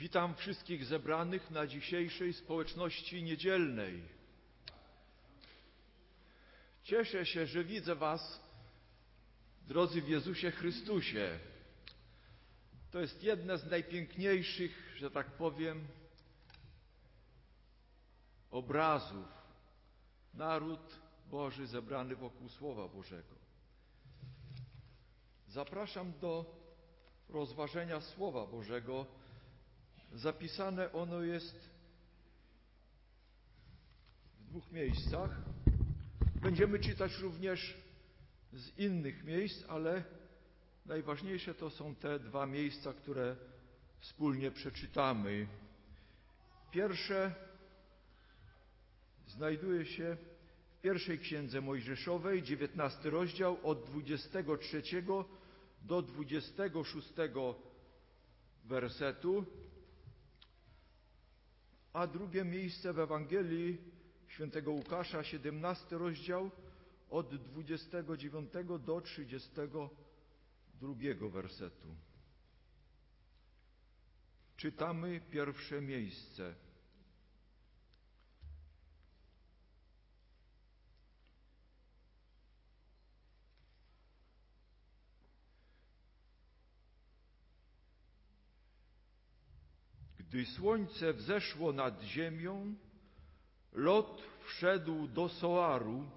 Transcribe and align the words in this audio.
Witam 0.00 0.34
wszystkich 0.34 0.84
zebranych 0.84 1.50
na 1.50 1.66
dzisiejszej 1.66 2.32
społeczności 2.32 3.22
niedzielnej. 3.22 4.02
Cieszę 6.82 7.26
się, 7.26 7.46
że 7.46 7.64
widzę 7.64 7.94
Was, 7.94 8.40
drodzy 9.66 10.02
w 10.02 10.08
Jezusie 10.08 10.50
Chrystusie. 10.50 11.38
To 12.90 13.00
jest 13.00 13.22
jedne 13.22 13.58
z 13.58 13.70
najpiękniejszych, 13.70 14.94
że 14.96 15.10
tak 15.10 15.26
powiem, 15.26 15.86
obrazów. 18.50 19.28
Naród 20.34 21.00
Boży 21.30 21.66
zebrany 21.66 22.16
wokół 22.16 22.48
Słowa 22.48 22.88
Bożego. 22.88 23.34
Zapraszam 25.48 26.12
do 26.20 26.56
rozważenia 27.28 28.00
Słowa 28.00 28.46
Bożego. 28.46 29.19
Zapisane 30.14 30.92
ono 30.92 31.22
jest 31.22 31.70
w 34.38 34.44
dwóch 34.48 34.72
miejscach. 34.72 35.30
Będziemy 36.42 36.78
czytać 36.78 37.18
również 37.18 37.76
z 38.52 38.78
innych 38.78 39.24
miejsc, 39.24 39.64
ale 39.68 40.04
najważniejsze 40.86 41.54
to 41.54 41.70
są 41.70 41.94
te 41.94 42.18
dwa 42.18 42.46
miejsca, 42.46 42.92
które 42.92 43.36
wspólnie 43.98 44.50
przeczytamy. 44.50 45.46
Pierwsze 46.70 47.34
znajduje 49.26 49.86
się 49.86 50.16
w 50.78 50.80
pierwszej 50.80 51.18
księdze 51.18 51.60
Mojżeszowej, 51.60 52.42
19 52.42 53.10
rozdział 53.10 53.58
od 53.62 53.84
23 53.84 54.82
do 55.82 56.02
26 56.02 57.08
wersetu, 58.64 59.44
a 61.92 62.06
drugie 62.06 62.44
miejsce 62.44 62.92
w 62.92 62.98
Ewangelii 62.98 63.78
świętego 64.28 64.70
Łukasza, 64.70 65.24
17 65.24 65.98
rozdział 65.98 66.50
od 67.10 67.36
29 67.36 68.52
do 68.86 69.00
32 69.00 70.94
wersetu. 71.30 71.88
Czytamy 74.56 75.20
pierwsze 75.30 75.80
miejsce. 75.80 76.54
Gdy 90.40 90.50
słońce 90.50 91.12
wzeszło 91.12 91.72
nad 91.72 92.02
ziemią, 92.02 92.74
Lot 93.72 94.22
wszedł 94.44 95.08
do 95.08 95.28
Soaru. 95.28 96.10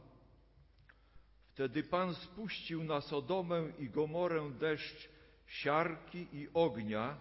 Wtedy 1.53 1.83
Pan 1.83 2.15
spuścił 2.15 2.83
na 2.83 3.01
Sodomę 3.01 3.63
i 3.79 3.89
Gomorę 3.89 4.51
deszcz 4.59 5.09
siarki 5.47 6.27
i 6.33 6.47
ognia, 6.53 7.17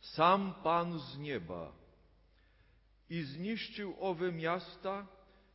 sam 0.00 0.54
Pan 0.62 0.98
z 0.98 1.18
nieba, 1.18 1.72
i 3.10 3.22
zniszczył 3.22 3.94
owe 4.00 4.32
miasta 4.32 5.06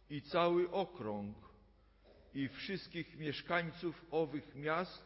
i 0.09 0.22
cały 0.22 0.72
okrąg, 0.72 1.38
i 2.34 2.48
wszystkich 2.48 3.17
mieszkańców 3.17 4.06
owych 4.11 4.56
miast 4.56 5.06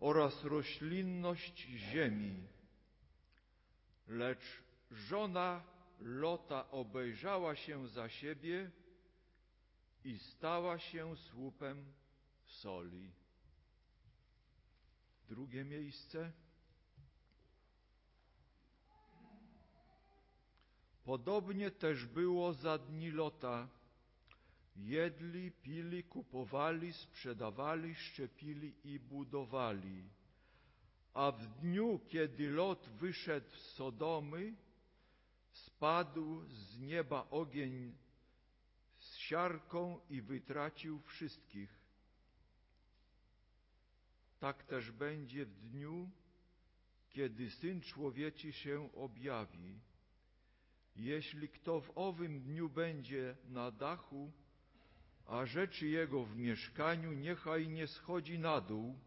oraz 0.00 0.44
roślinność 0.44 1.66
ziemi. 1.76 2.59
Lecz 4.10 4.62
żona 4.90 5.62
Lota 6.00 6.70
obejrzała 6.70 7.56
się 7.56 7.88
za 7.88 8.08
siebie 8.08 8.70
i 10.04 10.18
stała 10.18 10.78
się 10.78 11.16
słupem 11.16 11.92
soli. 12.44 13.10
Drugie 15.28 15.64
miejsce. 15.64 16.32
Podobnie 21.04 21.70
też 21.70 22.06
było 22.06 22.52
za 22.52 22.78
dni 22.78 23.10
Lota. 23.10 23.68
Jedli, 24.76 25.52
pili, 25.52 26.04
kupowali, 26.04 26.92
sprzedawali, 26.92 27.94
szczepili 27.94 28.74
i 28.84 29.00
budowali. 29.00 30.19
A 31.14 31.32
w 31.32 31.46
dniu, 31.60 32.00
kiedy 32.08 32.50
Lot 32.50 32.88
wyszedł 32.88 33.50
z 33.50 33.72
Sodomy, 33.72 34.54
spadł 35.52 36.44
z 36.48 36.80
nieba 36.80 37.26
ogień 37.30 37.94
z 38.98 39.16
siarką 39.16 40.00
i 40.10 40.22
wytracił 40.22 41.00
wszystkich. 41.00 41.80
Tak 44.38 44.62
też 44.62 44.90
będzie 44.90 45.46
w 45.46 45.70
dniu, 45.70 46.10
kiedy 47.08 47.50
Syn 47.50 47.80
Człowieczy 47.80 48.52
się 48.52 48.92
objawi. 48.92 49.80
Jeśli 50.96 51.48
kto 51.48 51.80
w 51.80 51.98
owym 51.98 52.40
dniu 52.40 52.68
będzie 52.68 53.36
na 53.48 53.70
dachu, 53.70 54.32
a 55.26 55.46
rzeczy 55.46 55.86
jego 55.86 56.24
w 56.24 56.36
mieszkaniu, 56.36 57.12
niechaj 57.12 57.68
nie 57.68 57.86
schodzi 57.86 58.38
na 58.38 58.60
dół, 58.60 58.98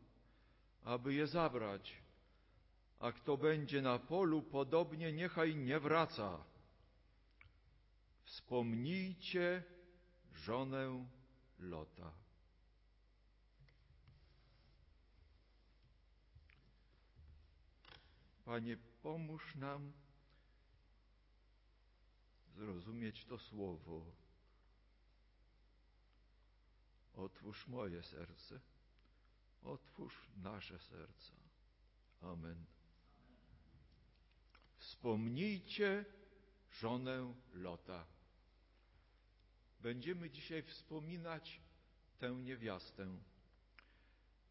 aby 0.83 1.13
je 1.13 1.27
zabrać. 1.27 2.03
A 2.99 3.11
kto 3.11 3.37
będzie 3.37 3.81
na 3.81 3.99
polu, 3.99 4.41
podobnie 4.41 5.13
niechaj 5.13 5.55
nie 5.55 5.79
wraca. 5.79 6.43
Wspomnijcie 8.23 9.63
żonę 10.33 11.05
Lota. 11.59 12.11
Panie, 18.45 18.77
pomóż 19.01 19.55
nam 19.55 19.91
zrozumieć 22.55 23.25
to 23.25 23.39
słowo. 23.39 24.05
Otwórz 27.15 27.67
moje 27.67 28.03
serce, 28.03 28.59
otwórz 29.63 30.15
nasze 30.37 30.79
serca. 30.79 31.33
Amen. 32.21 32.65
Wspomnijcie 34.77 36.05
żonę 36.71 37.33
Lota. 37.53 38.05
Będziemy 39.79 40.29
dzisiaj 40.29 40.63
wspominać 40.63 41.61
tę 42.19 42.31
niewiastę. 42.31 43.07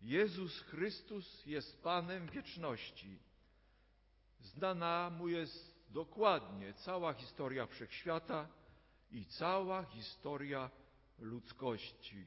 Jezus 0.01 0.61
Chrystus 0.61 1.47
jest 1.47 1.83
Panem 1.83 2.27
wieczności. 2.27 3.19
Znana 4.41 5.11
mu 5.11 5.29
jest 5.29 5.75
dokładnie 5.91 6.75
cała 6.75 7.13
historia 7.13 7.67
wszechświata 7.67 8.49
i 9.11 9.27
cała 9.27 9.85
historia 9.85 10.71
ludzkości. 11.19 12.25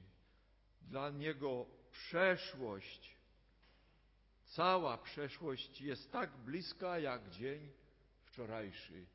Dla 0.81 1.09
Niego 1.09 1.65
przeszłość, 1.95 3.17
cała 4.45 4.97
przeszłość 4.97 5.81
jest 5.81 6.11
tak 6.11 6.37
bliska 6.37 6.99
jak 6.99 7.29
dzień 7.29 7.71
wczorajszy. 8.23 9.05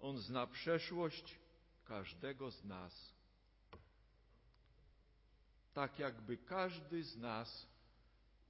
On 0.00 0.18
zna 0.18 0.46
przeszłość 0.46 1.38
każdego 1.84 2.50
z 2.50 2.64
nas. 2.64 3.14
Tak 5.74 5.98
jakby 5.98 6.36
każdy 6.36 7.04
z 7.04 7.16
nas 7.16 7.66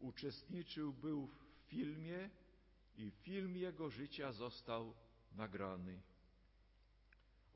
uczestniczył 0.01 0.93
był 0.93 1.27
w 1.27 1.45
filmie 1.67 2.31
i 2.97 3.11
film 3.11 3.57
jego 3.57 3.91
życia 3.91 4.33
został 4.33 4.95
nagrany. 5.33 6.01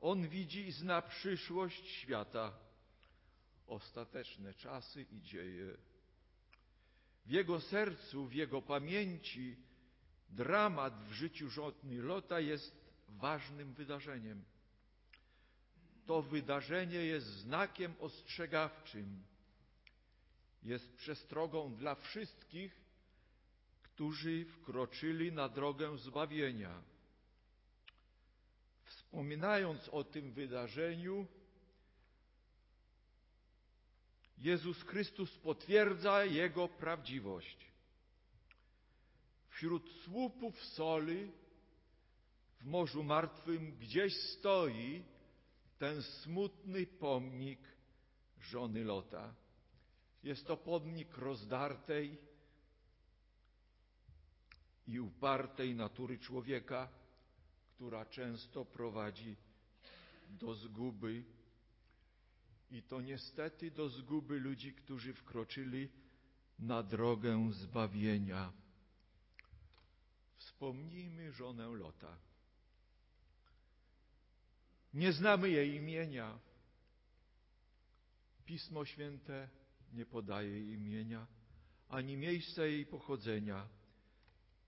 On 0.01 0.27
widzi 0.29 0.67
i 0.67 0.71
zna 0.71 1.01
przyszłość 1.01 1.87
świata, 1.87 2.68
ostateczne 3.69 4.53
czasy 4.53 5.01
i 5.11 5.21
dzieje. 5.21 5.77
W 7.25 7.31
jego 7.31 7.61
sercu, 7.61 8.25
w 8.25 8.33
jego 8.33 8.61
pamięci 8.61 9.55
dramat 10.29 11.03
w 11.03 11.11
życiu 11.11 11.49
żony 11.49 12.01
Lota 12.01 12.39
jest 12.39 12.75
ważnym 13.09 13.73
wydarzeniem. 13.73 14.43
To 16.05 16.21
wydarzenie 16.21 16.97
jest 16.97 17.27
znakiem 17.27 17.93
ostrzegawczym, 17.99 19.23
jest 20.63 20.95
przestrogą 20.95 21.75
dla 21.75 21.95
wszystkich, 21.95 22.75
którzy 23.81 24.45
wkroczyli 24.45 25.31
na 25.31 25.49
drogę 25.49 25.97
zbawienia. 25.97 26.81
Wspominając 28.83 29.89
o 29.89 30.03
tym 30.03 30.31
wydarzeniu, 30.31 31.27
Jezus 34.39 34.83
Chrystus 34.83 35.37
potwierdza 35.37 36.25
jego 36.25 36.67
prawdziwość. 36.67 37.57
Wśród 39.49 39.91
słupów 40.03 40.63
soli 40.63 41.31
w 42.59 42.65
Morzu 42.65 43.03
Martwym 43.03 43.77
gdzieś 43.77 44.13
stoi 44.15 45.03
ten 45.77 46.03
smutny 46.03 46.85
pomnik 46.85 47.59
żony 48.41 48.83
Lota. 48.83 49.35
Jest 50.23 50.47
to 50.47 50.57
pomnik 50.57 51.17
rozdartej 51.17 52.17
i 54.87 54.99
upartej 54.99 55.75
natury 55.75 56.19
człowieka, 56.19 56.89
która 57.75 58.05
często 58.05 58.65
prowadzi 58.65 59.35
do 60.29 60.53
zguby. 60.53 61.23
I 62.71 62.83
to 62.83 63.01
niestety 63.01 63.71
do 63.71 63.89
zguby 63.89 64.39
ludzi, 64.39 64.73
którzy 64.73 65.13
wkroczyli 65.13 65.89
na 66.59 66.83
drogę 66.83 67.51
zbawienia. 67.51 68.53
Wspomnijmy 70.37 71.31
żonę 71.31 71.67
Lota. 71.67 72.17
Nie 74.93 75.13
znamy 75.13 75.49
jej 75.49 75.75
imienia. 75.75 76.39
Pismo 78.45 78.85
Święte 78.85 79.49
nie 79.93 80.05
podaje 80.05 80.49
jej 80.49 80.67
imienia, 80.67 81.27
ani 81.89 82.17
miejsca 82.17 82.65
jej 82.65 82.85
pochodzenia. 82.85 83.67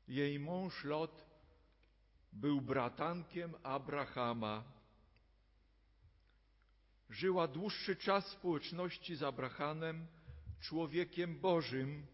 Jej 0.07 0.39
mąż 0.39 0.83
Lot 0.83 1.25
był 2.33 2.61
bratankiem 2.61 3.55
Abrahama. 3.63 4.63
Żyła 7.11 7.47
dłuższy 7.47 7.95
czas 7.95 8.25
w 8.25 8.31
społeczności 8.31 9.15
z 9.15 9.23
Abrahamem, 9.23 10.07
człowiekiem 10.61 11.39
Bożym, 11.39 12.05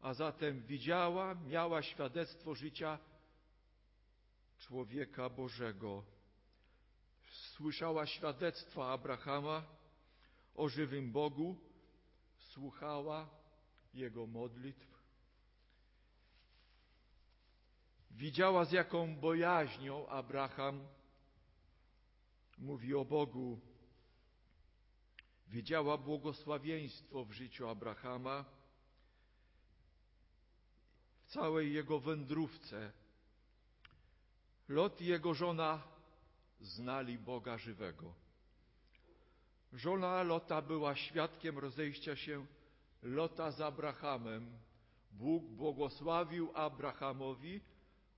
a 0.00 0.14
zatem 0.14 0.62
widziała, 0.62 1.34
miała 1.34 1.82
świadectwo 1.82 2.54
życia 2.54 2.98
człowieka 4.58 5.28
Bożego. 5.28 6.04
Słyszała 7.30 8.06
świadectwa 8.06 8.92
Abrahama 8.92 9.62
o 10.54 10.68
żywym 10.68 11.12
Bogu, 11.12 11.56
słuchała 12.38 13.28
jego 13.94 14.26
modlitw. 14.26 14.94
Widziała, 18.10 18.64
z 18.64 18.72
jaką 18.72 19.16
bojaźnią 19.16 20.08
Abraham 20.08 20.86
mówi 22.58 22.94
o 22.94 23.04
Bogu. 23.04 23.60
Widziała 25.48 25.98
błogosławieństwo 25.98 27.24
w 27.24 27.32
życiu 27.32 27.68
Abrahama, 27.68 28.44
w 31.24 31.32
całej 31.32 31.72
jego 31.72 32.00
wędrówce. 32.00 32.92
Lot 34.68 35.00
i 35.00 35.06
jego 35.06 35.34
żona 35.34 35.82
znali 36.60 37.18
Boga 37.18 37.58
żywego. 37.58 38.14
Żona 39.72 40.22
Lota 40.22 40.62
była 40.62 40.96
świadkiem 40.96 41.58
rozejścia 41.58 42.16
się 42.16 42.46
Lota 43.02 43.50
z 43.50 43.60
Abrahamem. 43.60 44.58
Bóg 45.10 45.44
błogosławił 45.44 46.50
Abrahamowi, 46.54 47.60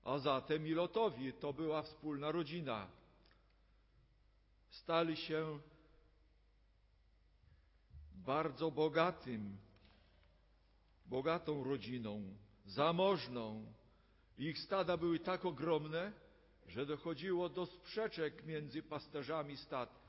a 0.03 0.17
zatem 0.17 0.67
i 0.67 0.71
Lotowi. 0.71 1.33
To 1.33 1.53
była 1.53 1.81
wspólna 1.81 2.31
rodzina. 2.31 2.87
Stali 4.81 5.17
się 5.17 5.59
bardzo 8.15 8.71
bogatym, 8.71 9.57
bogatą 11.05 11.63
rodziną, 11.63 12.35
zamożną. 12.65 13.73
Ich 14.37 14.59
stada 14.59 14.97
były 14.97 15.19
tak 15.19 15.45
ogromne, 15.45 16.13
że 16.67 16.85
dochodziło 16.85 17.49
do 17.49 17.65
sprzeczek 17.65 18.45
między 18.45 18.83
pasterzami 18.83 19.57
stad. 19.57 19.99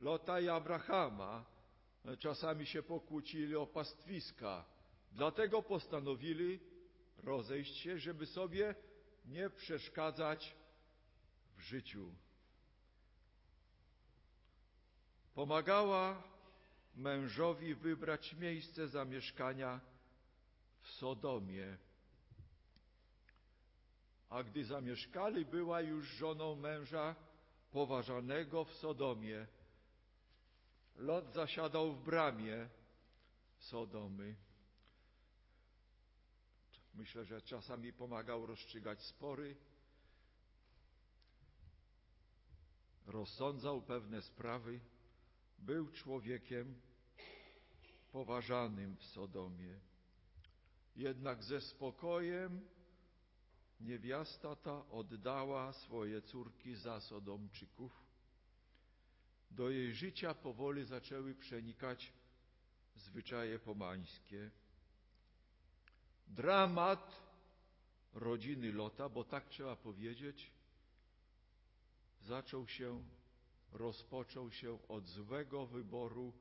Lota 0.00 0.40
i 0.40 0.48
Abrahama 0.48 1.44
czasami 2.18 2.66
się 2.66 2.82
pokłócili 2.82 3.56
o 3.56 3.66
pastwiska. 3.66 4.64
Dlatego 5.12 5.62
postanowili 5.62 6.60
rozejść 7.22 7.76
się, 7.76 7.98
żeby 7.98 8.26
sobie 8.26 8.74
nie 9.24 9.50
przeszkadzać 9.50 10.56
w 11.56 11.60
życiu. 11.60 12.12
Pomagała 15.38 16.22
mężowi 16.96 17.74
wybrać 17.74 18.32
miejsce 18.32 18.88
zamieszkania 18.88 19.80
w 20.80 20.88
Sodomie. 20.90 21.76
A 24.30 24.42
gdy 24.42 24.64
zamieszkali, 24.64 25.44
była 25.44 25.80
już 25.80 26.06
żoną 26.06 26.54
męża 26.54 27.14
poważanego 27.70 28.64
w 28.64 28.74
Sodomie. 28.74 29.46
Lot 30.96 31.32
zasiadał 31.32 31.92
w 31.92 32.04
bramie 32.04 32.68
Sodomy. 33.58 34.34
Myślę, 36.94 37.24
że 37.24 37.42
czasami 37.42 37.92
pomagał 37.92 38.46
rozstrzygać 38.46 39.02
spory, 39.02 39.56
rozsądzał 43.06 43.82
pewne 43.82 44.22
sprawy. 44.22 44.80
Był 45.58 45.88
człowiekiem 45.88 46.80
poważanym 48.12 48.96
w 48.96 49.04
Sodomie. 49.04 49.80
Jednak 50.96 51.44
ze 51.44 51.60
spokojem 51.60 52.60
niewiasta 53.80 54.56
ta 54.56 54.88
oddała 54.88 55.72
swoje 55.72 56.22
córki 56.22 56.74
za 56.74 57.00
Sodomczyków. 57.00 57.92
Do 59.50 59.70
jej 59.70 59.94
życia 59.94 60.34
powoli 60.34 60.84
zaczęły 60.84 61.34
przenikać 61.34 62.12
zwyczaje 62.96 63.58
pomańskie. 63.58 64.50
Dramat 66.26 67.22
rodziny 68.14 68.72
Lota, 68.72 69.08
bo 69.08 69.24
tak 69.24 69.48
trzeba 69.48 69.76
powiedzieć, 69.76 70.52
zaczął 72.20 72.68
się, 72.68 73.02
rozpoczął 73.72 74.50
się 74.50 74.88
od 74.88 75.06
złego 75.06 75.66
wyboru 75.66 76.32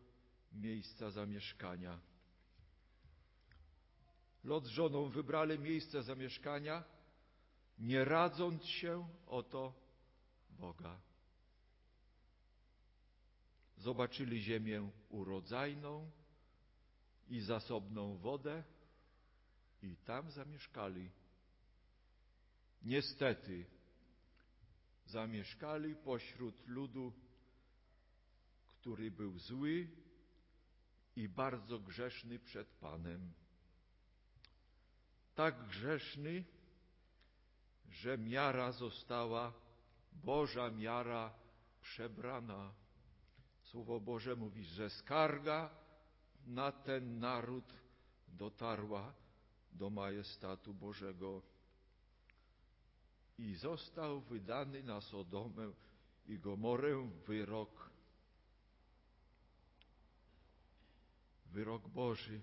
miejsca 0.51 1.11
zamieszkania. 1.11 1.99
Lot 4.43 4.65
z 4.65 4.67
żoną 4.67 5.09
wybrali 5.09 5.59
miejsce 5.59 6.03
zamieszkania, 6.03 6.83
nie 7.79 8.05
radząc 8.05 8.65
się 8.65 9.07
o 9.27 9.43
to 9.43 9.73
Boga. 10.49 10.99
Zobaczyli 13.77 14.41
ziemię 14.41 14.89
urodzajną 15.09 16.11
i 17.27 17.41
zasobną 17.41 18.17
wodę 18.17 18.63
i 19.81 19.95
tam 19.95 20.31
zamieszkali. 20.31 21.11
Niestety, 22.81 23.65
zamieszkali 25.05 25.95
pośród 25.95 26.67
ludu, 26.67 27.13
który 28.81 29.11
był 29.11 29.39
zły 29.39 29.87
i 31.15 31.29
bardzo 31.29 31.79
grzeszny 31.79 32.39
przed 32.39 32.67
Panem. 32.67 33.33
Tak 35.35 35.67
grzeszny, 35.67 36.43
że 37.89 38.17
miara 38.17 38.71
została, 38.71 39.53
Boża 40.13 40.69
miara 40.69 41.33
przebrana. 41.81 42.73
Słowo 43.61 43.99
Boże 43.99 44.35
mówi, 44.35 44.63
że 44.63 44.89
skarga 44.89 45.69
na 46.47 46.71
ten 46.71 47.19
naród 47.19 47.73
dotarła 48.27 49.13
do 49.73 49.89
majestatu 49.89 50.73
Bożego 50.73 51.41
i 53.37 53.55
został 53.55 54.21
wydany 54.21 54.83
na 54.83 55.01
Sodomę 55.01 55.71
i 56.27 56.39
Gomorę 56.39 57.09
wyrok. 57.27 57.86
Wyrok 61.51 61.87
Boży. 61.87 62.41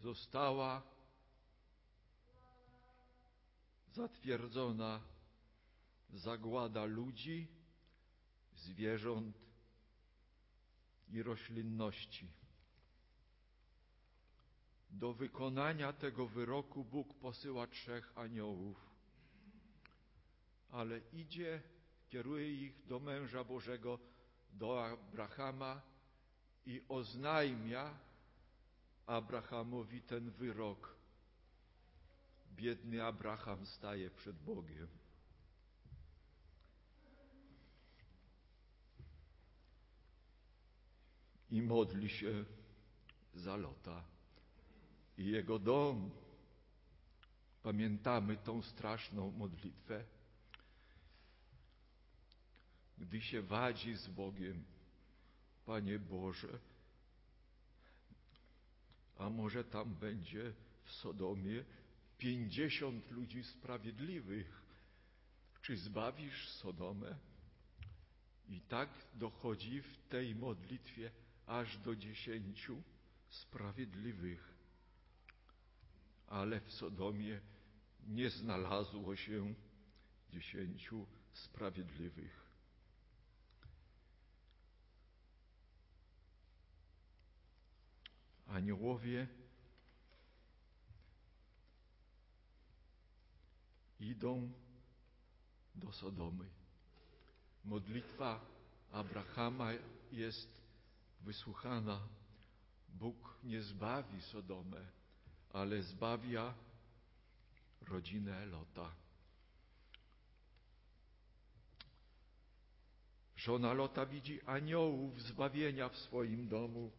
Została 0.00 0.82
zatwierdzona 3.92 5.00
zagłada 6.12 6.84
ludzi, 6.84 7.48
zwierząt 8.54 9.36
i 11.08 11.22
roślinności. 11.22 12.30
Do 14.90 15.12
wykonania 15.12 15.92
tego 15.92 16.26
wyroku 16.26 16.84
Bóg 16.84 17.14
posyła 17.14 17.66
trzech 17.66 18.18
aniołów, 18.18 18.90
ale 20.70 21.00
idzie, 21.12 21.62
kieruje 22.08 22.54
ich 22.54 22.86
do 22.86 23.00
męża 23.00 23.44
Bożego, 23.44 23.98
do 24.50 24.84
Abrahama 24.86 25.82
i 26.68 26.82
oznajmia 26.88 27.94
Abrahamowi 29.06 30.02
ten 30.02 30.30
wyrok. 30.30 30.96
biedny 32.56 33.04
Abraham 33.04 33.66
staje 33.66 34.10
przed 34.10 34.36
Bogiem. 34.36 34.88
I 41.50 41.62
modli 41.62 42.08
się 42.08 42.44
za 43.34 43.56
Lota 43.56 44.04
i 45.18 45.24
jego 45.24 45.58
dom. 45.58 46.10
Pamiętamy 47.62 48.36
tą 48.36 48.62
straszną 48.62 49.30
modlitwę, 49.30 50.04
gdy 52.98 53.20
się 53.20 53.42
wadzi 53.42 53.96
z 53.96 54.08
Bogiem, 54.08 54.64
Panie 55.68 55.98
Boże, 55.98 56.58
a 59.18 59.30
może 59.30 59.64
tam 59.64 59.94
będzie 59.94 60.52
w 60.84 60.92
Sodomie 60.92 61.64
pięćdziesiąt 62.18 63.10
ludzi 63.10 63.44
sprawiedliwych. 63.44 64.62
Czy 65.62 65.76
zbawisz 65.76 66.48
Sodomę? 66.48 67.18
I 68.48 68.60
tak 68.60 68.88
dochodzi 69.14 69.82
w 69.82 69.96
tej 70.08 70.34
modlitwie 70.34 71.10
aż 71.46 71.78
do 71.78 71.96
dziesięciu 71.96 72.82
sprawiedliwych. 73.28 74.54
Ale 76.26 76.60
w 76.60 76.72
Sodomie 76.72 77.40
nie 78.06 78.30
znalazło 78.30 79.16
się 79.16 79.54
dziesięciu 80.30 81.06
sprawiedliwych. 81.32 82.47
Aniołowie 88.58 89.26
idą 94.00 94.52
do 95.74 95.92
Sodomy. 95.92 96.48
Modlitwa 97.64 98.40
Abrahama 98.92 99.70
jest 100.12 100.62
wysłuchana. 101.20 102.08
Bóg 102.88 103.38
nie 103.44 103.62
zbawi 103.62 104.22
Sodomę, 104.22 104.86
ale 105.52 105.82
zbawia 105.82 106.54
rodzinę 107.80 108.46
Lota. 108.46 108.94
Żona 113.36 113.72
Lota 113.72 114.06
widzi 114.06 114.42
aniołów 114.42 115.22
zbawienia 115.22 115.88
w 115.88 115.96
swoim 115.96 116.48
domu 116.48 116.97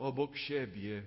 obok 0.00 0.36
siebie. 0.36 1.02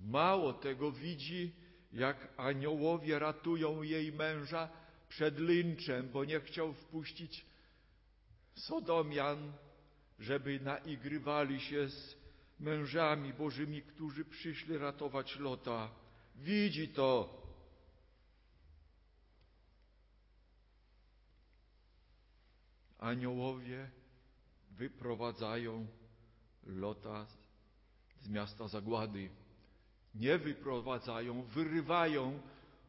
Mało 0.00 0.52
tego 0.52 0.92
widzi, 0.92 1.52
jak 1.92 2.28
aniołowie 2.36 3.18
ratują 3.18 3.82
jej 3.82 4.12
męża 4.12 4.68
przed 5.08 5.38
lynczem, 5.38 6.08
bo 6.08 6.24
nie 6.24 6.40
chciał 6.40 6.72
wpuścić 6.72 7.46
Sodomian, 8.54 9.52
żeby 10.18 10.60
naigrywali 10.60 11.60
się 11.60 11.88
z 11.88 12.16
mężami 12.60 13.32
bożymi, 13.32 13.82
którzy 13.82 14.24
przyszli 14.24 14.78
ratować 14.78 15.36
Lota. 15.36 15.90
Widzi 16.36 16.88
to. 16.88 17.40
Aniołowie 22.98 23.90
wyprowadzają 24.70 25.86
Lota 26.66 27.39
z 28.20 28.28
miasta 28.28 28.68
zagłady. 28.68 29.30
Nie 30.14 30.38
wyprowadzają, 30.38 31.42
wyrywają, 31.42 32.40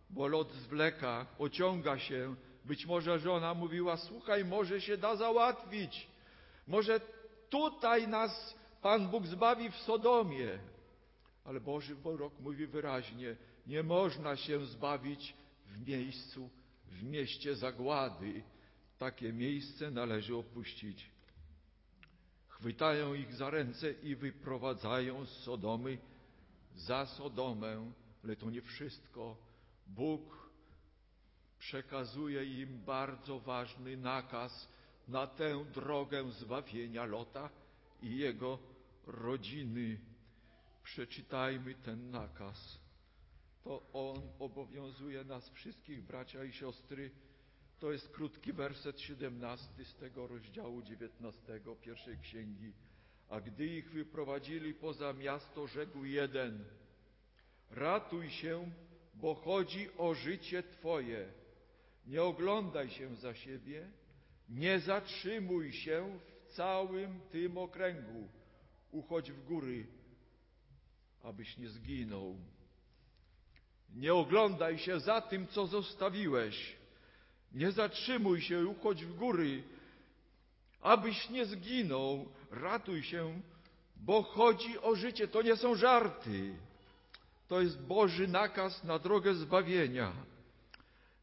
bo 0.10 0.28
lot 0.28 0.54
zwleka, 0.54 1.26
ociąga 1.40 2.00
się. 2.00 2.36
Być 2.66 2.86
może 2.86 3.20
żona 3.20 3.54
mówiła, 3.54 3.98
słuchaj, 3.98 4.46
może 4.46 4.82
się 4.82 4.98
da 4.98 5.16
załatwić. 5.16 6.08
Może 6.68 7.02
tutaj 7.50 8.08
nas 8.08 8.56
Pan 8.82 9.08
Bóg 9.10 9.28
zbawi 9.28 9.72
w 9.72 9.76
Sodomie. 9.76 10.60
Ale 11.46 11.60
Boży 11.60 11.96
Borok 11.96 12.40
mówi 12.40 12.68
wyraźnie, 12.68 13.36
nie 13.68 13.84
można 13.84 14.36
się 14.36 14.66
zbawić 14.66 15.34
w 15.66 15.88
miejscu, 15.88 16.50
w 16.86 17.04
mieście 17.04 17.56
zagłady. 17.56 18.44
Takie 18.98 19.34
miejsce 19.34 19.92
należy 19.92 20.36
opuścić. 20.36 21.10
Chwytają 22.62 23.14
ich 23.14 23.34
za 23.34 23.50
ręce 23.50 23.92
i 23.92 24.16
wyprowadzają 24.16 25.26
z 25.26 25.30
Sodomy 25.30 25.98
za 26.76 27.06
Sodomę, 27.06 27.92
ale 28.24 28.36
to 28.36 28.50
nie 28.50 28.62
wszystko. 28.62 29.38
Bóg 29.88 30.50
przekazuje 31.60 32.62
im 32.62 32.84
bardzo 32.86 33.40
ważny 33.40 33.98
nakaz 33.98 34.70
na 35.08 35.28
tę 35.28 35.66
drogę 35.74 36.32
zbawienia 36.32 37.06
Lota 37.06 37.50
i 38.02 38.18
jego 38.18 38.60
rodziny. 39.08 40.00
Przeczytajmy 40.84 41.76
ten 41.76 42.12
nakaz. 42.12 42.80
To 43.64 43.84
on 43.94 44.22
obowiązuje 44.40 45.24
nas 45.24 45.50
wszystkich, 45.50 46.04
bracia 46.04 46.44
i 46.44 46.54
siostry. 46.54 47.12
To 47.82 47.92
jest 47.92 48.10
krótki 48.10 48.54
werset 48.54 49.02
17 49.02 49.86
z 49.86 49.96
tego 49.96 50.28
rozdziału 50.28 50.82
19 50.82 51.60
pierwszej 51.82 52.18
księgi. 52.18 52.74
A 53.30 53.42
gdy 53.42 53.66
ich 53.66 53.92
wyprowadzili 53.92 54.74
poza 54.74 55.14
miasto, 55.14 55.68
rzekł 55.68 56.06
jeden: 56.06 56.66
Ratuj 57.72 58.30
się, 58.30 58.72
bo 59.14 59.36
chodzi 59.36 59.90
o 59.98 60.14
życie 60.14 60.64
Twoje. 60.64 61.28
Nie 62.08 62.24
oglądaj 62.24 62.90
się 62.90 63.16
za 63.16 63.34
siebie, 63.34 63.88
nie 64.50 64.80
zatrzymuj 64.80 65.74
się 65.74 66.20
w 66.46 66.54
całym 66.54 67.22
tym 67.32 67.58
okręgu. 67.58 68.30
Uchodź 68.92 69.32
w 69.32 69.46
góry, 69.46 69.88
abyś 71.24 71.58
nie 71.58 71.70
zginął. 71.70 72.38
Nie 73.96 74.14
oglądaj 74.14 74.78
się 74.78 75.00
za 75.00 75.22
tym, 75.22 75.48
co 75.48 75.68
zostawiłeś. 75.68 76.81
Nie 77.54 77.72
zatrzymuj 77.72 78.42
się, 78.42 78.66
uchodź 78.66 79.06
w 79.06 79.16
góry, 79.16 79.64
abyś 80.82 81.30
nie 81.30 81.46
zginął. 81.46 82.30
Ratuj 82.52 83.04
się, 83.04 83.42
bo 83.96 84.24
chodzi 84.24 84.80
o 84.80 84.96
życie. 84.96 85.28
To 85.28 85.42
nie 85.42 85.56
są 85.56 85.76
żarty. 85.76 86.56
To 87.48 87.62
jest 87.62 87.82
Boży 87.82 88.28
nakaz 88.28 88.84
na 88.84 89.00
drogę 89.00 89.34
zbawienia. 89.34 90.12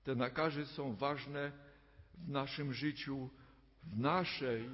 Te 0.05 0.15
nakazy 0.15 0.67
są 0.67 0.95
ważne 0.95 1.53
w 2.15 2.29
naszym 2.29 2.73
życiu, 2.75 3.29
w 3.83 3.99
naszej 3.99 4.71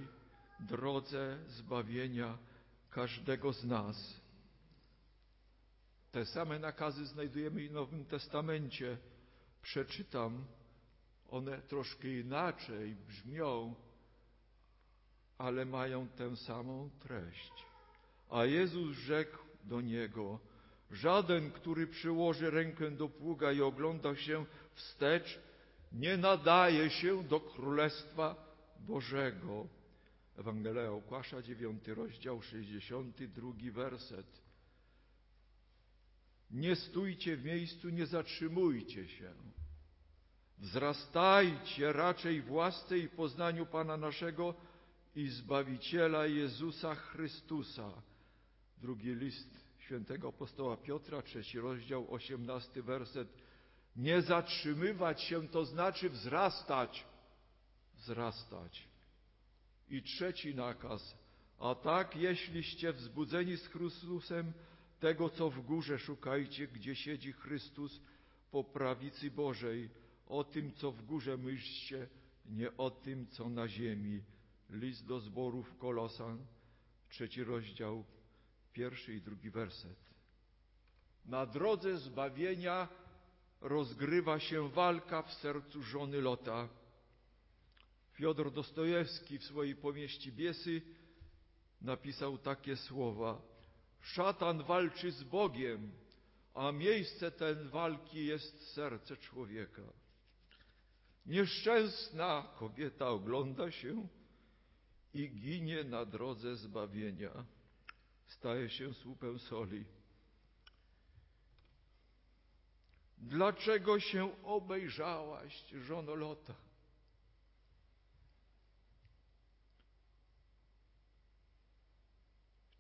drodze 0.61 1.39
zbawienia 1.49 2.39
każdego 2.91 3.53
z 3.53 3.65
nas. 3.65 4.21
Te 6.13 6.27
same 6.27 6.59
nakazy 6.59 7.07
znajdujemy 7.07 7.63
i 7.63 7.69
w 7.69 7.73
Nowym 7.73 8.05
Testamencie. 8.05 8.99
Przeczytam, 9.63 10.45
one 11.35 11.63
troszkę 11.63 12.09
inaczej 12.09 12.95
brzmią, 12.95 13.75
ale 15.39 15.65
mają 15.65 16.09
tę 16.09 16.37
samą 16.37 16.91
treść. 17.01 17.53
A 18.31 18.45
Jezus 18.45 18.97
rzekł 18.97 19.39
do 19.65 19.81
niego: 19.81 20.41
Żaden, 20.91 21.51
który 21.51 21.87
przyłoży 21.87 22.51
rękę 22.51 22.91
do 22.91 23.09
pługa 23.09 23.53
i 23.53 23.61
ogląda 23.61 24.17
się 24.17 24.47
wstecz, 24.75 25.41
nie 25.93 26.17
nadaje 26.17 26.91
się 26.91 27.25
do 27.25 27.41
Królestwa 27.41 28.37
Bożego. 28.81 29.67
Ewangelia 30.37 30.91
Łukasza, 30.91 31.43
9 31.43 31.89
rozdział, 31.89 32.43
62 32.43 33.53
werset. 33.73 34.43
Nie 36.51 36.77
stójcie 36.77 37.37
w 37.37 37.45
miejscu, 37.45 37.89
nie 37.89 38.07
zatrzymujcie 38.07 39.09
się. 39.09 39.35
Wzrastajcie 40.59 41.93
raczej 41.93 42.43
w 42.43 42.53
łasce 42.53 42.99
i 42.99 43.09
poznaniu 43.09 43.67
Pana 43.67 43.97
naszego 43.97 44.55
i 45.17 45.29
Zbawiciela 45.29 46.27
Jezusa 46.27 46.95
Chrystusa. 46.95 47.91
Drugi 48.79 49.15
list 49.15 49.65
świętego 49.79 50.29
apostoła 50.29 50.77
Piotra, 50.77 51.23
trzeci 51.23 51.61
rozdział, 51.61 52.15
osiemnasty 52.15 52.83
werset. 52.83 53.29
Nie 53.97 54.23
zatrzymywać 54.23 55.23
się 55.23 55.49
to 55.49 55.65
znaczy 55.65 56.11
wzrastać, 56.11 57.05
wzrastać. 57.95 58.89
I 59.89 60.03
trzeci 60.03 60.55
nakaz. 60.55 61.17
A 61.59 61.75
tak, 61.75 62.17
jeśliście 62.17 62.93
wzbudzeni 62.93 63.57
z 63.57 63.67
Chrystusem, 63.67 64.53
tego 65.01 65.31
co 65.31 65.51
w 65.51 65.61
górze 65.61 65.99
szukajcie, 65.99 66.67
gdzie 66.67 66.97
siedzi 66.97 67.33
Chrystus 67.33 68.01
po 68.51 68.65
prawicy 68.65 69.31
Bożej. 69.31 69.91
O 70.27 70.45
tym, 70.45 70.73
co 70.73 70.93
w 70.93 71.03
górze 71.03 71.37
myślcie, 71.37 72.09
nie 72.47 72.77
o 72.77 72.91
tym, 72.91 73.27
co 73.27 73.49
na 73.49 73.69
ziemi. 73.69 74.23
List 74.71 75.07
do 75.07 75.21
zborów 75.21 75.79
Kolosan, 75.79 76.47
trzeci 77.09 77.45
rozdział, 77.45 78.05
pierwszy 78.73 79.15
i 79.15 79.21
drugi 79.21 79.51
werset. 79.51 80.15
Na 81.25 81.47
drodze 81.47 81.99
zbawienia 81.99 82.89
rozgrywa 83.61 84.41
się 84.41 84.69
walka 84.69 85.23
w 85.23 85.35
sercu 85.35 85.83
żony 85.83 86.21
Lota. 86.21 86.69
Fiodor 88.13 88.53
Dostojewski 88.53 89.39
w 89.39 89.45
swojej 89.45 89.77
powieści 89.77 90.33
Biesy 90.33 90.83
napisał 91.81 92.39
takie 92.39 92.77
słowa: 92.77 93.43
Szatan 94.01 94.63
walczy 94.63 95.13
z 95.13 95.25
Bogiem, 95.25 95.93
a 96.55 96.73
miejsce 96.73 97.31
ten 97.31 97.69
walki 97.69 98.27
jest 98.27 98.73
serce 98.73 99.17
człowieka. 99.17 99.83
Nieszczęsna 101.27 102.55
kobieta 102.59 103.09
ogląda 103.09 103.71
się 103.71 104.09
i 105.15 105.31
ginie 105.31 105.85
na 105.85 106.05
drodze 106.05 106.57
zbawienia. 106.57 107.45
Staje 108.27 108.71
się 108.71 108.95
słupem 108.95 109.39
soli. 109.39 109.85
Dlaczego 113.19 114.01
się 114.01 114.45
obejrzałaś, 114.45 115.65
żono 115.73 116.15
Lota? 116.15 116.55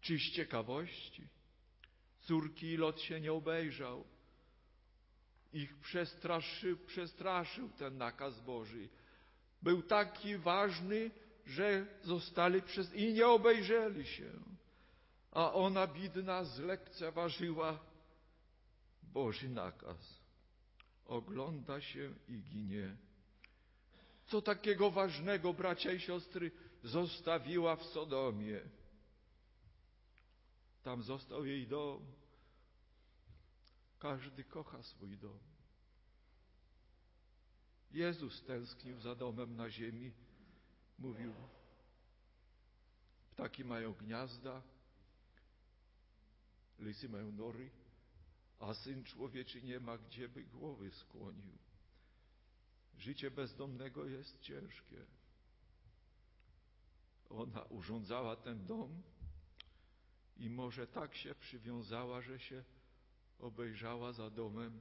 Czy 0.00 0.18
z 0.18 0.32
ciekawości? 0.32 1.28
Córki 2.20 2.76
Lot 2.76 3.00
się 3.00 3.20
nie 3.20 3.32
obejrzał. 3.32 4.04
Ich 5.54 5.76
przestraszył, 5.76 6.76
przestraszył 6.76 7.68
ten 7.68 7.98
nakaz 7.98 8.40
Boży. 8.40 8.88
Był 9.62 9.82
taki 9.82 10.36
ważny, 10.36 11.10
że 11.46 11.86
zostali 12.02 12.62
przez... 12.62 12.94
i 12.94 13.12
nie 13.12 13.26
obejrzeli 13.26 14.06
się. 14.06 14.32
A 15.30 15.52
ona, 15.52 15.86
bidna, 15.86 16.44
zlekceważyła 16.44 17.78
Boży 19.02 19.48
nakaz. 19.48 20.20
Ogląda 21.06 21.80
się 21.80 22.14
i 22.28 22.42
ginie. 22.42 22.96
Co 24.26 24.42
takiego 24.42 24.90
ważnego, 24.90 25.52
bracia 25.52 25.92
i 25.92 26.00
siostry, 26.00 26.50
zostawiła 26.82 27.76
w 27.76 27.82
Sodomie? 27.82 28.60
Tam 30.82 31.02
został 31.02 31.44
jej 31.44 31.66
dom. 31.66 32.23
Każdy 34.04 34.44
kocha 34.44 34.82
swój 34.82 35.18
dom. 35.18 35.38
Jezus 37.90 38.42
tęsknił 38.42 39.00
za 39.00 39.14
domem 39.14 39.56
na 39.56 39.70
ziemi. 39.70 40.12
Mówił, 40.98 41.34
ptaki 43.30 43.64
mają 43.64 43.92
gniazda, 43.92 44.62
lisy 46.78 47.08
mają 47.08 47.32
nory, 47.32 47.70
a 48.60 48.74
Syn 48.74 49.04
Człowieczy 49.04 49.62
nie 49.62 49.80
ma, 49.80 49.98
gdzie 49.98 50.28
by 50.28 50.44
głowy 50.44 50.90
skłonił. 50.90 51.58
Życie 52.98 53.30
bezdomnego 53.30 54.06
jest 54.06 54.40
ciężkie. 54.40 55.06
Ona 57.30 57.62
urządzała 57.62 58.36
ten 58.36 58.66
dom 58.66 59.02
i 60.36 60.50
może 60.50 60.86
tak 60.86 61.14
się 61.14 61.34
przywiązała, 61.34 62.20
że 62.20 62.40
się 62.40 62.64
obejrzała 63.38 64.12
za 64.12 64.30
domem. 64.30 64.80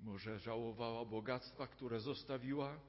Może 0.00 0.38
żałowała 0.38 1.04
bogactwa, 1.04 1.66
które 1.66 2.00
zostawiła. 2.00 2.80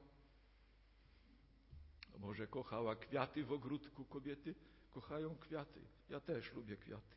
Może 2.18 2.46
kochała 2.46 2.96
kwiaty 2.96 3.44
w 3.44 3.52
ogródku. 3.52 4.04
Kobiety 4.04 4.54
kochają 4.90 5.36
kwiaty. 5.36 5.80
Ja 6.10 6.20
też 6.20 6.52
lubię 6.52 6.76
kwiaty. 6.76 7.16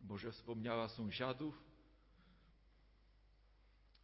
Może 0.00 0.32
wspomniała 0.32 0.88
sąsiadów, 0.88 1.64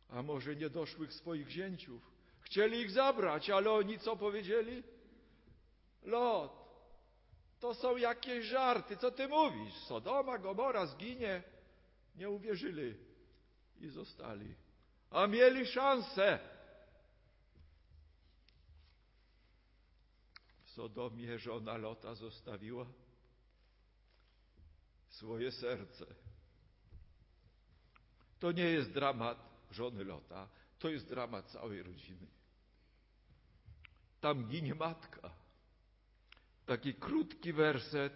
a 0.08 0.22
może 0.22 0.56
niedoszłych 0.56 1.12
swoich 1.12 1.48
zięciów. 1.48 2.10
Chcieli 2.40 2.80
ich 2.80 2.90
zabrać, 2.90 3.50
ale 3.50 3.72
oni 3.72 3.98
co 3.98 4.16
powiedzieli? 4.16 4.82
Lot, 6.02 6.69
to 7.60 7.74
są 7.74 7.96
jakieś 7.96 8.44
żarty, 8.44 8.96
co 8.96 9.10
ty 9.10 9.28
mówisz? 9.28 9.74
Sodoma, 9.74 10.38
Gomora 10.38 10.86
zginie. 10.86 11.42
Nie 12.16 12.30
uwierzyli 12.30 12.94
i 13.80 13.88
zostali. 13.88 14.54
A 15.10 15.26
mieli 15.26 15.66
szansę. 15.66 16.38
W 20.64 20.70
Sodomie 20.70 21.38
żona 21.38 21.76
Lota 21.76 22.14
zostawiła 22.14 22.86
swoje 25.08 25.52
serce. 25.52 26.06
To 28.38 28.52
nie 28.52 28.64
jest 28.64 28.92
dramat 28.92 29.38
żony 29.70 30.04
Lota, 30.04 30.48
to 30.78 30.88
jest 30.88 31.08
dramat 31.08 31.46
całej 31.50 31.82
rodziny. 31.82 32.26
Tam 34.20 34.48
ginie 34.48 34.74
matka. 34.74 35.39
Taki 36.70 36.94
krótki 36.94 37.52
werset, 37.52 38.12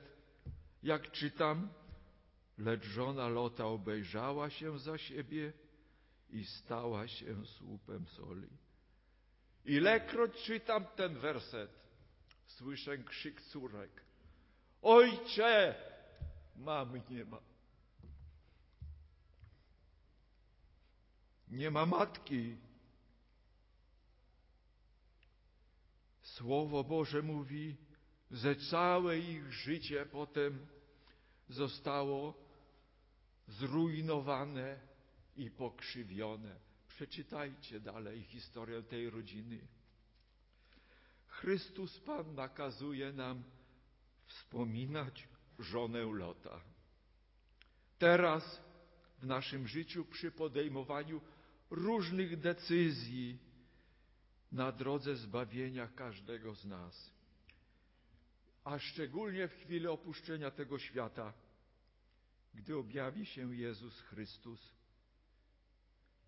jak 0.82 1.10
czytam, 1.10 1.68
lecz 2.58 2.84
żona 2.84 3.28
Lota 3.28 3.66
obejrzała 3.66 4.50
się 4.50 4.78
za 4.78 4.98
siebie 4.98 5.52
i 6.30 6.44
stała 6.44 7.08
się 7.08 7.46
słupem 7.46 8.06
soli. 8.06 8.48
Ilekroć 9.64 10.42
czytam 10.42 10.86
ten 10.96 11.18
werset, 11.18 11.70
słyszę 12.46 12.98
krzyk 12.98 13.42
córek. 13.42 13.90
Ojcze, 14.82 15.74
mamy 16.56 17.02
nie 17.10 17.24
ma. 17.24 17.40
Nie 21.48 21.70
ma 21.70 21.86
matki. 21.86 22.56
Słowo 26.22 26.84
Boże 26.84 27.22
mówi, 27.22 27.83
że 28.34 28.56
całe 28.56 29.18
ich 29.18 29.52
życie 29.52 30.06
potem 30.06 30.66
zostało 31.48 32.34
zrujnowane 33.48 34.80
i 35.36 35.50
pokrzywione. 35.50 36.56
Przeczytajcie 36.88 37.80
dalej 37.80 38.22
historię 38.22 38.82
tej 38.82 39.10
rodziny. 39.10 39.58
Chrystus 41.26 42.00
Pan 42.00 42.34
nakazuje 42.34 43.12
nam 43.12 43.42
wspominać 44.26 45.28
żonę 45.58 46.02
Lota. 46.04 46.60
Teraz 47.98 48.60
w 49.18 49.26
naszym 49.26 49.68
życiu 49.68 50.04
przy 50.04 50.30
podejmowaniu 50.30 51.20
różnych 51.70 52.40
decyzji 52.40 53.38
na 54.52 54.72
drodze 54.72 55.16
zbawienia 55.16 55.88
każdego 55.88 56.54
z 56.54 56.64
nas 56.64 57.14
a 58.64 58.78
szczególnie 58.78 59.48
w 59.48 59.54
chwili 59.54 59.86
opuszczenia 59.86 60.50
tego 60.50 60.78
świata, 60.78 61.32
gdy 62.54 62.76
objawi 62.76 63.26
się 63.26 63.56
Jezus 63.56 64.00
Chrystus. 64.00 64.74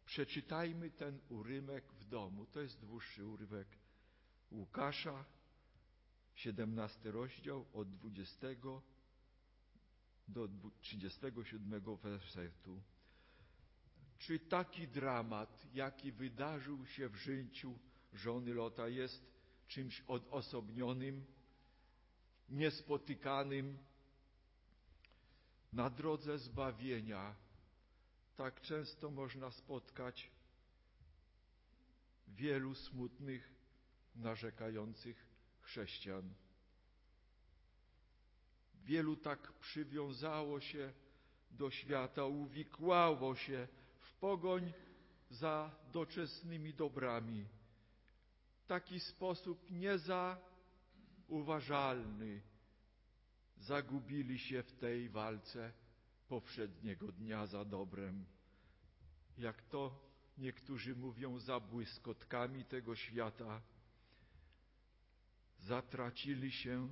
Przeczytajmy 0.04 0.90
ten 0.90 1.20
urymek 1.28 1.92
w 1.92 2.04
domu. 2.04 2.46
To 2.46 2.60
jest 2.60 2.80
dłuższy 2.80 3.26
urywek 3.26 3.68
Łukasza, 4.50 5.24
17 6.34 7.10
rozdział 7.10 7.66
od 7.72 7.90
20 7.90 8.46
do 10.28 10.48
37 10.80 11.96
wersetu. 11.96 12.82
Czy 14.18 14.38
taki 14.38 14.88
dramat, 14.88 15.66
jaki 15.74 16.12
wydarzył 16.12 16.86
się 16.86 17.08
w 17.08 17.16
życiu 17.16 17.78
żony 18.12 18.54
Lota, 18.54 18.88
jest 18.88 19.26
czymś 19.66 20.00
odosobnionym? 20.00 21.35
Niespotykanym 22.48 23.78
na 25.72 25.90
drodze 25.90 26.38
zbawienia. 26.38 27.34
Tak 28.36 28.60
często 28.60 29.10
można 29.10 29.50
spotkać 29.50 30.30
wielu 32.28 32.74
smutnych, 32.74 33.54
narzekających 34.16 35.26
chrześcijan. 35.60 36.34
Wielu 38.84 39.16
tak 39.16 39.52
przywiązało 39.52 40.60
się 40.60 40.92
do 41.50 41.70
świata, 41.70 42.24
uwikłało 42.24 43.36
się 43.36 43.68
w 44.00 44.14
pogoń 44.14 44.72
za 45.30 45.70
doczesnymi 45.92 46.74
dobrami. 46.74 47.46
Taki 48.66 49.00
sposób 49.00 49.70
nie 49.70 49.98
za 49.98 50.38
uważalny, 51.28 52.42
zagubili 53.56 54.38
się 54.38 54.62
w 54.62 54.72
tej 54.72 55.08
walce 55.08 55.72
powszedniego 56.28 57.12
dnia 57.12 57.46
za 57.46 57.64
dobrem. 57.64 58.24
Jak 59.38 59.62
to 59.62 60.06
niektórzy 60.38 60.96
mówią, 60.96 61.38
za 61.38 61.60
błyskotkami 61.60 62.64
tego 62.64 62.96
świata, 62.96 63.62
zatracili 65.58 66.52
się 66.52 66.88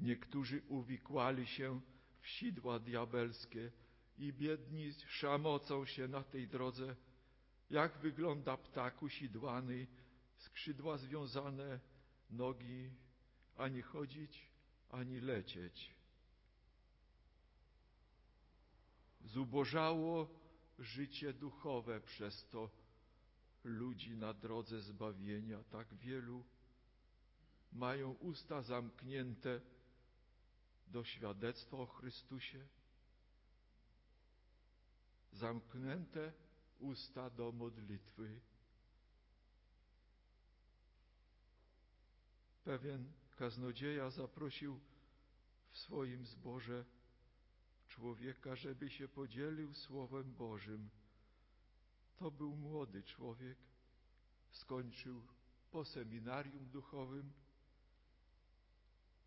Niektórzy 0.00 0.62
uwikłali 0.68 1.46
się 1.46 1.80
w 2.20 2.28
sidła 2.28 2.78
diabelskie 2.78 3.72
i 4.18 4.32
biedni 4.32 4.92
szamocą 4.92 5.86
się 5.86 6.08
na 6.08 6.22
tej 6.22 6.48
drodze. 6.48 6.96
Jak 7.70 7.98
wygląda 7.98 8.56
ptak 8.56 9.02
usidłany, 9.02 9.86
skrzydła 10.36 10.98
związane, 10.98 11.80
nogi 12.30 12.90
ani 13.56 13.82
chodzić, 13.82 14.50
ani 14.90 15.20
lecieć. 15.20 15.94
Zubożało 19.24 20.28
życie 20.78 21.32
duchowe 21.32 22.00
przez 22.00 22.48
to 22.48 22.70
ludzi 23.64 24.16
na 24.16 24.34
drodze 24.34 24.80
zbawienia. 24.80 25.64
Tak 25.64 25.94
wielu 25.94 26.44
mają 27.72 28.10
usta 28.12 28.62
zamknięte 28.62 29.60
do 30.86 31.04
świadectwa 31.04 31.76
o 31.76 31.86
Chrystusie, 31.86 32.66
zamknięte 35.32 36.32
usta 36.78 37.30
do 37.30 37.52
modlitwy. 37.52 38.40
Pewien 42.64 43.12
kaznodzieja 43.36 44.10
zaprosił 44.10 44.80
w 45.70 45.78
swoim 45.78 46.26
zborze 46.26 46.84
człowieka, 47.88 48.56
żeby 48.56 48.90
się 48.90 49.08
podzielił 49.08 49.74
Słowem 49.74 50.34
Bożym. 50.34 50.90
To 52.16 52.30
był 52.30 52.56
młody 52.56 53.02
człowiek, 53.02 53.58
skończył 54.50 55.22
po 55.70 55.84
seminarium 55.84 56.66
duchowym 56.66 57.32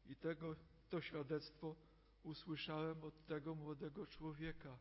i 0.05 0.15
tego, 0.15 0.55
to 0.89 1.01
świadectwo 1.01 1.75
usłyszałem 2.23 3.03
od 3.03 3.25
tego 3.25 3.55
młodego 3.55 4.07
człowieka. 4.07 4.77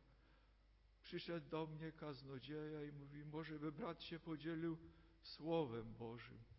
Przyszedł 1.03 1.51
do 1.51 1.67
mnie 1.67 1.93
kaznodzieja 1.93 2.85
i 2.85 2.93
mówi, 2.93 3.25
może 3.25 3.59
by 3.59 3.73
brat 3.73 4.03
się 4.03 4.19
podzielił 4.19 4.79
Słowem 5.23 5.95
Bożym. 5.95 6.56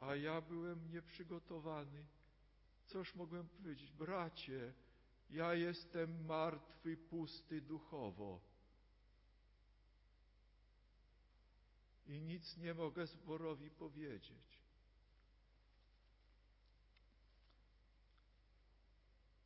A 0.00 0.14
ja 0.14 0.40
byłem 0.40 0.90
nieprzygotowany. 0.90 2.06
Coż 2.86 3.14
mogłem 3.14 3.48
powiedzieć? 3.48 3.92
Bracie, 3.92 4.74
ja 5.30 5.54
jestem 5.54 6.24
martwy, 6.24 6.96
pusty 6.96 7.60
duchowo. 7.60 8.40
I 12.06 12.20
nic 12.20 12.56
nie 12.56 12.74
mogę 12.74 13.06
zborowi 13.06 13.70
powiedzieć. 13.70 14.60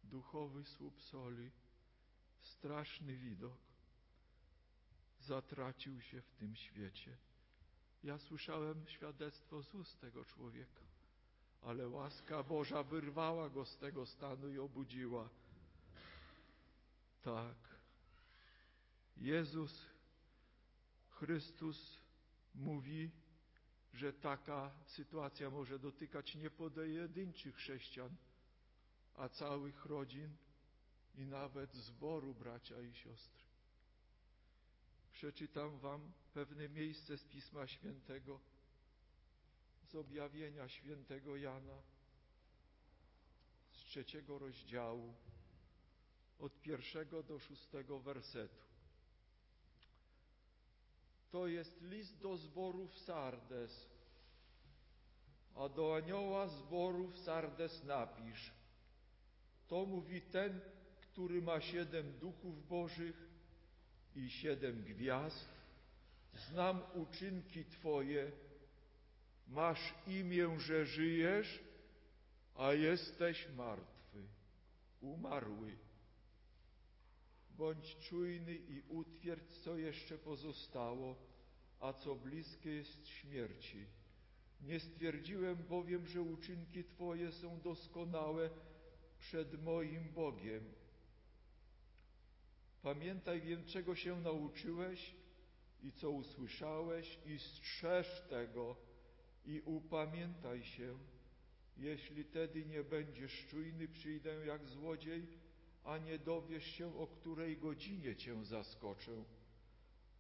Duchowy 0.04 0.64
słup 0.64 1.02
soli, 1.02 1.50
straszny 2.40 3.16
widok, 3.16 3.58
zatracił 5.20 6.00
się 6.00 6.20
w 6.20 6.30
tym 6.30 6.56
świecie. 6.56 7.16
Ja 8.04 8.18
słyszałem 8.18 8.86
świadectwo 8.86 9.62
z 9.62 9.74
ust 9.74 10.00
tego 10.00 10.24
człowieka, 10.24 10.84
ale 11.62 11.88
łaska 11.88 12.42
Boża 12.42 12.82
wyrwała 12.82 13.50
go 13.50 13.64
z 13.64 13.76
tego 13.76 14.06
stanu 14.06 14.48
i 14.48 14.58
obudziła. 14.58 15.28
Tak. 17.22 17.56
Jezus 19.16 19.86
Chrystus 21.08 22.00
mówi, 22.54 23.10
że 23.92 24.12
taka 24.12 24.70
sytuacja 24.86 25.50
może 25.50 25.78
dotykać 25.78 26.34
nie 26.34 26.50
pojedynczych 26.50 27.56
chrześcijan, 27.56 28.16
a 29.14 29.28
całych 29.28 29.84
rodzin 29.84 30.36
i 31.14 31.26
nawet 31.26 31.74
zboru 31.74 32.34
bracia 32.34 32.82
i 32.82 32.94
siostry. 32.94 33.44
Przeczytam 35.12 35.78
Wam 35.78 36.12
pewne 36.34 36.68
miejsce 36.68 37.18
z 37.18 37.24
Pisma 37.24 37.66
Świętego, 37.66 38.40
z 39.84 39.94
objawienia 39.94 40.68
świętego 40.68 41.36
Jana, 41.36 41.82
z 43.72 43.78
trzeciego 43.84 44.38
rozdziału, 44.38 45.14
od 46.38 46.60
pierwszego 46.60 47.22
do 47.22 47.38
szóstego 47.38 48.00
wersetu. 48.00 48.64
To 51.30 51.46
jest 51.46 51.82
list 51.82 52.18
do 52.18 52.36
zborów 52.36 52.98
Sardes, 52.98 53.86
a 55.54 55.68
do 55.68 55.96
anioła 55.96 56.48
zborów 56.48 57.18
Sardes 57.18 57.84
napisz. 57.84 58.52
To 59.68 59.86
mówi 59.86 60.22
ten, 60.22 60.60
który 61.00 61.42
ma 61.42 61.60
siedem 61.60 62.18
duchów 62.18 62.68
bożych 62.68 63.28
i 64.16 64.30
siedem 64.30 64.84
gwiazd. 64.84 65.59
Znam 66.34 66.82
uczynki 66.94 67.64
Twoje, 67.64 68.32
masz 69.48 69.94
imię, 70.06 70.60
że 70.60 70.86
żyjesz, 70.86 71.64
a 72.54 72.72
jesteś 72.72 73.48
martwy, 73.56 74.22
umarły. 75.00 75.76
Bądź 77.50 77.96
czujny 77.96 78.54
i 78.54 78.82
utwierdź, 78.88 79.50
co 79.64 79.76
jeszcze 79.76 80.18
pozostało, 80.18 81.16
a 81.80 81.92
co 81.92 82.14
bliskie 82.14 82.70
jest 82.70 83.08
śmierci. 83.08 83.86
Nie 84.60 84.80
stwierdziłem 84.80 85.56
bowiem, 85.56 86.06
że 86.06 86.22
uczynki 86.22 86.84
Twoje 86.84 87.32
są 87.32 87.60
doskonałe 87.60 88.50
przed 89.18 89.62
moim 89.62 90.12
Bogiem. 90.12 90.64
Pamiętaj 92.82 93.40
więc, 93.40 93.66
czego 93.66 93.94
się 93.94 94.20
nauczyłeś 94.20 95.14
i 95.82 95.92
co 95.92 96.10
usłyszałeś 96.10 97.18
i 97.26 97.38
strzeż 97.38 98.22
tego 98.28 98.76
i 99.44 99.60
upamiętaj 99.64 100.64
się. 100.64 100.98
Jeśli 101.76 102.24
tedy 102.24 102.66
nie 102.66 102.84
będziesz 102.84 103.46
czujny, 103.46 103.88
przyjdę 103.88 104.46
jak 104.46 104.66
złodziej, 104.66 105.26
a 105.84 105.98
nie 105.98 106.18
dowiesz 106.18 106.66
się, 106.66 106.98
o 106.98 107.06
której 107.06 107.56
godzinie 107.56 108.16
cię 108.16 108.44
zaskoczę. 108.44 109.24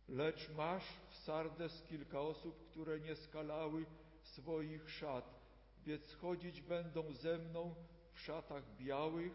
Lecz 0.08 0.50
masz 0.56 0.84
w 1.08 1.16
Sardes 1.16 1.82
kilka 1.82 2.20
osób, 2.20 2.70
które 2.70 3.00
nie 3.00 3.16
skalały 3.16 3.86
swoich 4.22 4.90
szat, 4.90 5.40
więc 5.86 6.14
chodzić 6.14 6.62
będą 6.62 7.12
ze 7.12 7.38
mną 7.38 7.74
w 8.12 8.20
szatach 8.20 8.76
białych, 8.76 9.32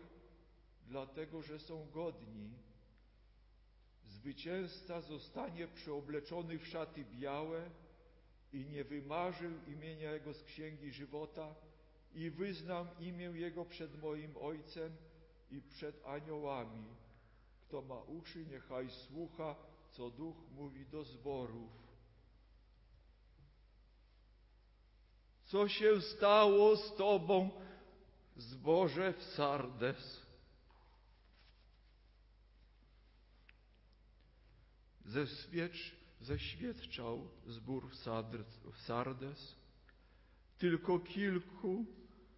dlatego 0.88 1.42
że 1.42 1.60
są 1.60 1.90
godni. 1.90 2.50
Zwycięzca 4.26 5.02
zostanie 5.02 5.68
przeobleczony 5.68 6.60
w 6.60 6.68
szaty 6.68 7.06
białe 7.06 7.70
i 8.54 8.66
nie 8.66 8.84
wymarzył 8.84 9.52
imienia 9.68 10.12
Jego 10.12 10.34
z 10.34 10.44
księgi 10.44 10.92
żywota 10.92 11.56
i 12.14 12.30
wyznam 12.30 12.88
imię 13.00 13.26
Jego 13.26 13.66
przed 13.66 14.02
moim 14.02 14.38
Ojcem 14.38 14.96
i 15.52 15.62
przed 15.62 16.06
aniołami. 16.06 16.86
Kto 17.68 17.82
ma 17.82 18.02
uszy, 18.02 18.46
niechaj 18.46 18.90
słucha, 18.90 19.56
co 19.92 20.10
Duch 20.10 20.36
mówi 20.56 20.86
do 20.86 21.04
zborów. 21.04 21.72
Co 25.44 25.68
się 25.68 26.02
stało 26.02 26.76
z 26.76 26.96
Tobą, 26.96 27.50
zboże 28.38 29.14
w 29.14 29.24
Sardes? 29.24 30.25
Zeświecz, 35.06 35.96
zeświadczał 36.22 37.28
zbór 37.48 37.90
w 38.72 38.78
Sardes. 38.82 39.56
Tylko 40.58 41.00
kilku 41.00 41.86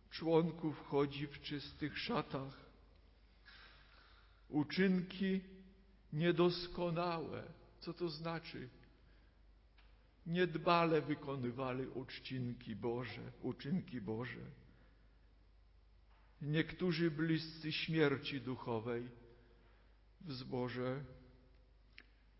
członków 0.09 0.79
chodzi 0.87 1.27
w 1.27 1.41
czystych 1.41 1.97
szatach. 1.99 2.65
Uczynki 4.49 5.41
niedoskonałe. 6.13 7.43
Co 7.79 7.93
to 7.93 8.09
znaczy? 8.09 8.69
Niedbale 10.25 11.01
wykonywali 11.01 11.87
uczcinki 11.87 12.75
Boże, 12.75 13.31
uczynki 13.41 14.01
Boże. 14.01 14.51
Niektórzy 16.41 17.11
bliscy 17.11 17.71
śmierci 17.71 18.41
duchowej 18.41 19.09
w 20.21 20.33
zborze 20.33 21.03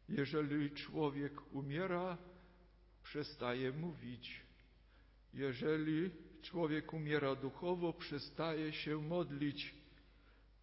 jeżeli 0.09 0.71
człowiek 0.71 1.55
umiera, 1.55 2.17
przestaje 3.03 3.71
mówić. 3.71 4.41
Jeżeli 5.33 6.11
człowiek 6.41 6.93
umiera 6.93 7.35
duchowo, 7.35 7.93
przestaje 7.93 8.73
się 8.73 9.01
modlić. 9.01 9.75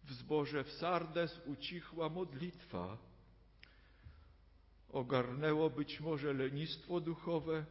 W 0.03 0.13
zborze 0.13 0.63
w 0.63 0.71
Sardes 0.71 1.41
ucichła 1.45 2.09
modlitwa. 2.09 2.97
Ogarnęło 4.89 5.69
być 5.69 5.99
może 5.99 6.33
lenistwo 6.33 6.99
duchowe. 6.99 7.65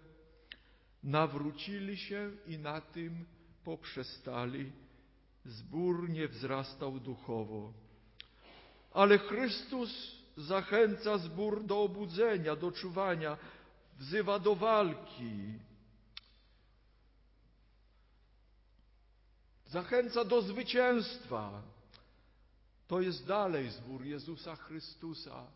Nawrócili 1.02 1.96
się 1.96 2.30
i 2.46 2.58
na 2.58 2.80
tym 2.80 3.24
poprzestali. 3.64 4.72
zbór 5.44 6.10
nie 6.10 6.28
wzrastał 6.28 7.00
duchowo. 7.00 7.72
Ale 8.92 9.18
Chrystus 9.18 10.23
zachęca 10.36 11.18
zbór 11.18 11.64
do 11.64 11.82
obudzenia, 11.82 12.56
do 12.56 12.72
czuwania, 12.72 13.36
wzywa 13.98 14.38
do 14.38 14.54
walki. 14.54 15.58
Zachęca 19.66 20.24
do 20.24 20.42
zwycięstwa. 20.42 21.62
To 22.86 23.00
jest 23.00 23.26
dalej 23.26 23.70
zbór 23.70 24.04
Jezusa 24.04 24.56
Chrystusa. 24.56 25.46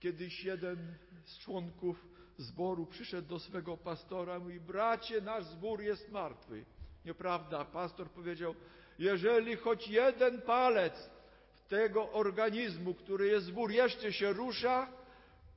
Kiedyś 0.00 0.44
jeden 0.44 0.94
z 1.24 1.38
członków 1.38 2.06
zboru 2.38 2.86
przyszedł 2.86 3.28
do 3.28 3.38
swego 3.38 3.76
pastora 3.76 4.36
i 4.36 4.40
mówi, 4.40 4.60
bracie, 4.60 5.20
nasz 5.20 5.44
zbór 5.44 5.82
jest 5.82 6.12
martwy. 6.12 6.64
Nieprawda, 7.04 7.64
pastor 7.64 8.10
powiedział, 8.10 8.54
jeżeli 8.98 9.56
choć 9.56 9.88
jeden 9.88 10.42
palec 10.42 11.10
tego 11.72 12.12
organizmu, 12.12 12.94
który 12.94 13.26
jest 13.26 13.46
zbór, 13.46 13.70
jeszcze 13.70 14.12
się 14.12 14.32
rusza, 14.32 14.92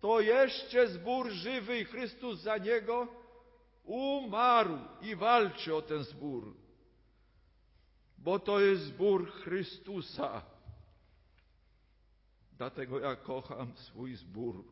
to 0.01 0.21
jeszcze 0.21 0.87
zbór 0.87 1.29
żywy 1.29 1.79
i 1.79 1.85
Chrystus 1.85 2.39
za 2.39 2.57
niego 2.57 3.07
umarł 3.83 4.77
i 5.01 5.15
walczy 5.15 5.75
o 5.75 5.81
ten 5.81 6.03
zbór. 6.03 6.55
Bo 8.17 8.39
to 8.39 8.59
jest 8.59 8.83
zbór 8.83 9.31
Chrystusa. 9.31 10.41
Dlatego 12.57 12.99
ja 12.99 13.15
kocham 13.15 13.73
swój 13.77 14.15
zbór. 14.15 14.65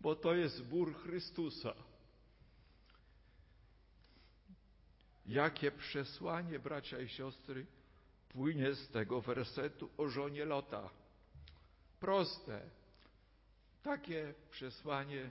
Bo 0.00 0.16
to 0.16 0.34
jest 0.34 0.56
zbór 0.56 0.94
Chrystusa. 0.94 1.74
Jakie 5.26 5.70
przesłanie, 5.70 6.58
bracia 6.58 7.00
i 7.00 7.08
siostry, 7.08 7.66
płynie 8.32 8.74
z 8.74 8.88
tego 8.88 9.20
wersetu 9.20 9.90
o 9.96 10.08
żonie 10.08 10.44
Lota. 10.44 10.90
Proste. 12.00 12.70
Takie 13.82 14.34
przesłanie 14.50 15.30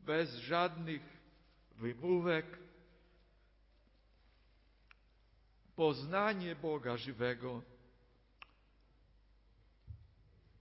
bez 0.00 0.34
żadnych 0.34 1.02
wymówek. 1.76 2.58
Poznanie 5.76 6.56
Boga 6.56 6.96
żywego 6.96 7.62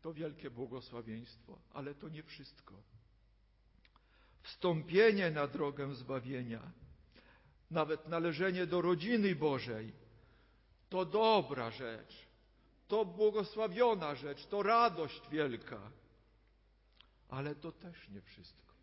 to 0.02 0.14
wielkie 0.14 0.50
błogosławieństwo, 0.50 1.60
ale 1.74 1.96
to 1.96 2.10
nie 2.10 2.24
wszystko. 2.24 2.76
Wstąpienie 4.42 5.32
na 5.32 5.48
drogę 5.48 5.96
zbawienia, 5.96 6.72
nawet 7.72 8.08
należenie 8.08 8.68
do 8.68 8.82
rodziny 8.82 9.36
Bożej, 9.36 9.94
to 10.96 11.06
dobra 11.06 11.72
rzecz, 11.72 12.28
to 12.88 13.06
błogosławiona 13.06 14.16
rzecz, 14.16 14.46
to 14.46 14.64
radość 14.64 15.22
wielka. 15.30 15.92
Ale 17.30 17.56
to 17.56 17.72
też 17.72 18.10
nie 18.10 18.22
wszystko. 18.22 18.74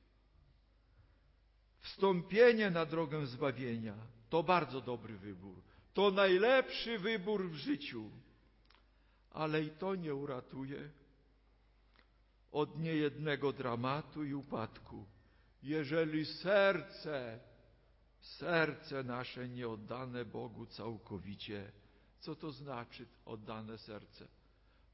Wstąpienie 1.80 2.70
na 2.70 2.86
drogę 2.86 3.26
zbawienia 3.26 3.94
to 4.30 4.42
bardzo 4.42 4.80
dobry 4.80 5.18
wybór. 5.18 5.62
To 5.94 6.10
najlepszy 6.10 6.98
wybór 6.98 7.50
w 7.50 7.54
życiu. 7.54 8.10
Ale 9.30 9.62
i 9.62 9.70
to 9.70 9.94
nie 9.94 10.14
uratuje 10.14 10.90
od 12.50 12.78
niejednego 12.78 13.52
dramatu 13.52 14.24
i 14.24 14.34
upadku, 14.34 15.06
jeżeli 15.62 16.24
serce, 16.26 17.40
serce 18.20 19.02
nasze 19.02 19.48
nie 19.48 19.68
oddane 19.68 20.24
Bogu 20.24 20.66
całkowicie 20.66 21.72
co 22.22 22.36
to 22.36 22.52
znaczy 22.52 23.06
oddane 23.24 23.78
serce? 23.78 24.28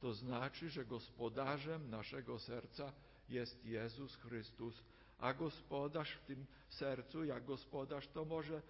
To 0.01 0.14
znaczy, 0.14 0.71
że 0.71 0.85
gospodarzem 0.85 1.91
naszego 1.91 2.38
serca 2.38 2.93
jest 3.29 3.64
Jezus 3.64 4.17
Chrystus, 4.17 4.83
a 5.19 5.35
gospodarz 5.35 6.12
w 6.12 6.25
tym 6.25 6.47
sercu, 6.69 7.25
jak 7.25 7.45
gospodarz, 7.45 8.09
to 8.09 8.25
może 8.25 8.62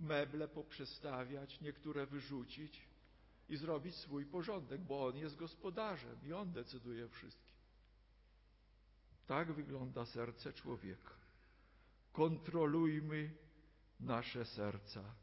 meble 0.00 0.48
poprzestawiać, 0.48 1.60
niektóre 1.60 2.06
wyrzucić 2.06 2.88
i 3.48 3.56
zrobić 3.56 3.94
swój 3.94 4.26
porządek, 4.26 4.80
bo 4.80 5.06
On 5.06 5.16
jest 5.16 5.36
gospodarzem 5.36 6.16
i 6.24 6.32
On 6.32 6.52
decyduje 6.52 7.08
wszystkim. 7.08 7.54
Tak 9.26 9.52
wygląda 9.52 10.04
serce 10.04 10.52
człowieka. 10.52 11.14
Kontrolujmy 12.12 13.34
nasze 14.00 14.44
serca. 14.44 15.14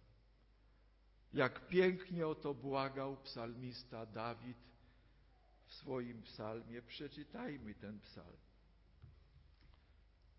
Jak 1.33 1.67
pięknie 1.67 2.27
o 2.27 2.35
to 2.35 2.53
błagał 2.53 3.17
psalmista 3.17 4.05
Dawid 4.05 4.57
w 5.65 5.73
swoim 5.73 6.21
psalmie. 6.21 6.81
Przeczytajmy 6.81 7.75
ten 7.75 7.99
psalm. 7.99 8.37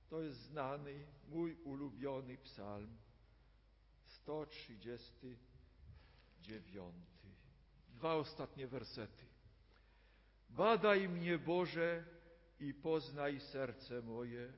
To 0.09 0.23
jest 0.23 0.41
znany, 0.41 1.07
mój 1.29 1.55
ulubiony 1.55 2.39
psalm, 2.39 2.97
139. 4.05 6.95
Dwa 7.89 8.15
ostatnie 8.15 8.67
wersety. 8.67 9.25
Badaj 10.49 11.09
mnie, 11.09 11.39
Boże, 11.39 12.05
i 12.61 12.75
poznaj 12.75 13.41
serce 13.41 14.03
moje. 14.03 14.53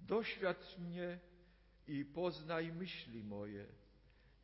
Doświadcz 0.00 0.78
mnie 0.78 1.18
i 1.86 2.04
poznaj 2.04 2.72
myśli 2.72 3.24
moje 3.24 3.66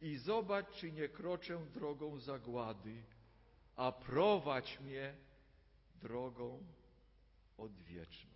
i 0.01 0.17
zobacz, 0.17 0.67
czy 0.77 0.93
nie 0.93 1.09
kroczę 1.09 1.67
drogą 1.75 2.19
zagłady, 2.19 3.03
a 3.77 3.93
prowadź 3.93 4.81
mnie 4.81 5.15
drogą 6.03 6.63
odwieczną. 7.59 8.35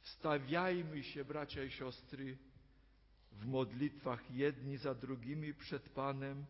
Wstawiajmy 0.00 1.02
się, 1.02 1.24
bracia 1.24 1.64
i 1.64 1.70
siostry, 1.70 2.38
w 3.32 3.46
modlitwach 3.46 4.30
jedni 4.30 4.76
za 4.76 4.94
drugimi 4.94 5.54
przed 5.54 5.88
Panem, 5.88 6.46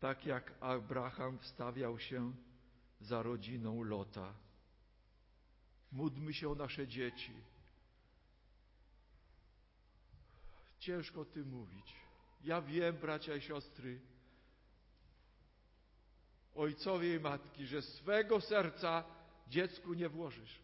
tak 0.00 0.26
jak 0.26 0.52
Abraham 0.60 1.38
wstawiał 1.38 1.98
się 1.98 2.32
za 3.00 3.22
rodziną 3.22 3.82
Lota. 3.82 4.34
Módlmy 5.92 6.34
się 6.34 6.48
o 6.50 6.54
nasze 6.54 6.88
dzieci 6.88 7.32
Ciężko 10.82 11.20
o 11.20 11.24
tym 11.24 11.48
mówić. 11.48 11.94
Ja 12.44 12.62
wiem, 12.62 12.96
bracia 12.96 13.36
i 13.36 13.40
siostry, 13.40 14.00
ojcowie 16.54 17.16
i 17.16 17.20
matki, 17.20 17.66
że 17.66 17.82
swego 17.82 18.40
serca 18.40 19.04
dziecku 19.48 19.94
nie 19.94 20.08
włożysz. 20.08 20.58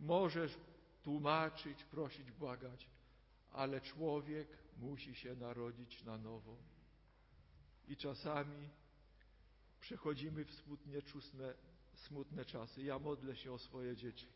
Możesz 0.00 0.58
tłumaczyć, 1.02 1.84
prosić, 1.84 2.32
błagać, 2.32 2.86
ale 3.52 3.80
człowiek 3.80 4.48
musi 4.78 5.14
się 5.14 5.34
narodzić 5.34 6.04
na 6.04 6.18
nowo. 6.18 6.56
I 7.88 7.96
czasami 7.96 8.68
przechodzimy 9.80 10.44
w 10.44 10.54
smutnie 10.54 11.02
czusne, 11.02 11.54
smutne 11.94 12.44
czasy. 12.44 12.82
Ja 12.82 12.98
modlę 12.98 13.36
się 13.36 13.52
o 13.52 13.58
swoje 13.58 13.96
dzieci. 13.96 14.26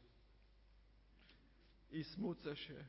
I 1.91 2.05
smucę 2.05 2.57
się, 2.57 2.85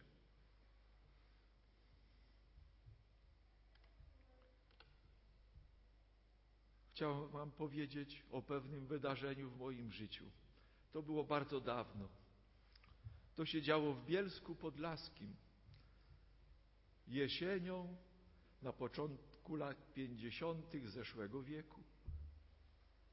Chciałem 6.97 7.27
Wam 7.27 7.51
powiedzieć 7.51 8.23
o 8.31 8.41
pewnym 8.41 8.87
wydarzeniu 8.87 9.49
w 9.49 9.57
moim 9.57 9.91
życiu. 9.91 10.25
To 10.91 11.01
było 11.01 11.23
bardzo 11.23 11.61
dawno. 11.61 12.07
To 13.35 13.45
się 13.45 13.61
działo 13.61 13.93
w 13.93 14.05
Bielsku 14.05 14.55
Podlaskim. 14.55 15.35
Jesienią, 17.07 17.95
na 18.61 18.73
początku 18.73 19.55
lat 19.55 19.93
pięćdziesiątych 19.93 20.89
zeszłego 20.89 21.43
wieku, 21.43 21.83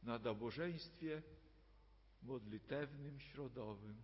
na 0.03 0.19
nabożeństwie 0.19 1.23
modlitewnym 2.23 3.21
środowym 3.21 3.97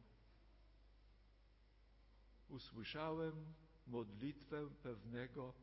usłyszałem 2.48 3.54
modlitwę 3.86 4.70
pewnego 4.82 5.54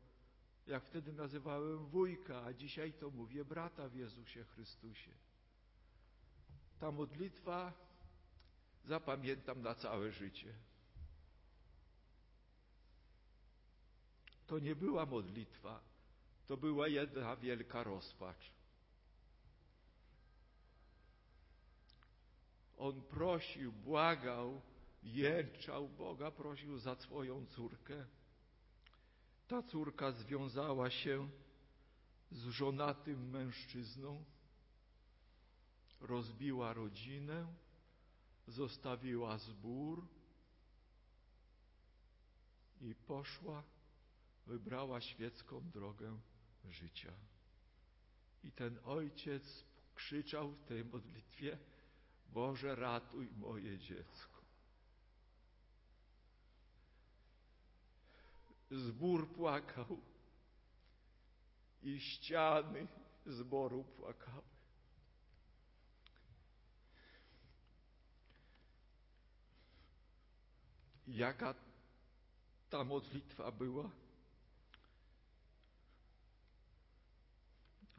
jak 0.68 0.84
wtedy 0.84 1.12
nazywałem 1.12 1.86
wujka, 1.86 2.44
a 2.44 2.52
dzisiaj 2.52 2.92
to 2.92 3.10
mówię 3.10 3.44
brata 3.44 3.88
w 3.88 3.94
Jezusie 3.94 4.44
Chrystusie. 4.44 5.10
Ta 6.78 6.90
modlitwa 6.90 7.72
zapamiętam 8.84 9.62
na 9.62 9.74
całe 9.74 10.12
życie. 10.12 10.54
To 14.46 14.58
nie 14.58 14.76
była 14.76 15.06
modlitwa, 15.06 15.80
to 16.46 16.56
była 16.56 16.88
jedna 16.88 17.36
wielka 17.36 17.82
rozpacz. 17.82 18.52
On 22.78 23.02
prosił, 23.02 23.72
błagał, 23.72 24.60
jęczał 25.02 25.88
Boga, 25.88 26.30
prosił 26.30 26.78
za 26.78 26.94
swoją 26.94 27.46
córkę 27.46 28.06
Ta 29.48 29.62
córka 29.62 30.12
związała 30.12 30.90
się 30.90 31.28
z 32.30 32.44
żonatym 32.44 33.30
mężczyzną, 33.30 34.24
rozbiła 36.00 36.72
rodzinę, 36.72 37.46
zostawiła 38.46 39.38
zbór 39.38 40.06
i 42.80 42.94
poszła, 42.94 43.62
wybrała 44.46 45.00
świecką 45.00 45.70
drogę 45.70 46.20
życia. 46.70 47.12
I 48.44 48.52
ten 48.52 48.78
ojciec 48.84 49.64
krzyczał 49.94 50.52
w 50.52 50.64
tej 50.64 50.84
modlitwie: 50.84 51.58
Boże, 52.32 52.76
ratuj 52.76 53.30
moje 53.36 53.78
dziecko. 53.78 54.27
Zbór 58.70 59.32
płakał 59.32 60.00
i 61.82 62.00
ściany 62.00 62.86
zboru 63.26 63.84
płakały. 63.84 64.42
Jaka 71.06 71.54
ta 72.70 72.84
modlitwa 72.84 73.52
była? 73.52 73.90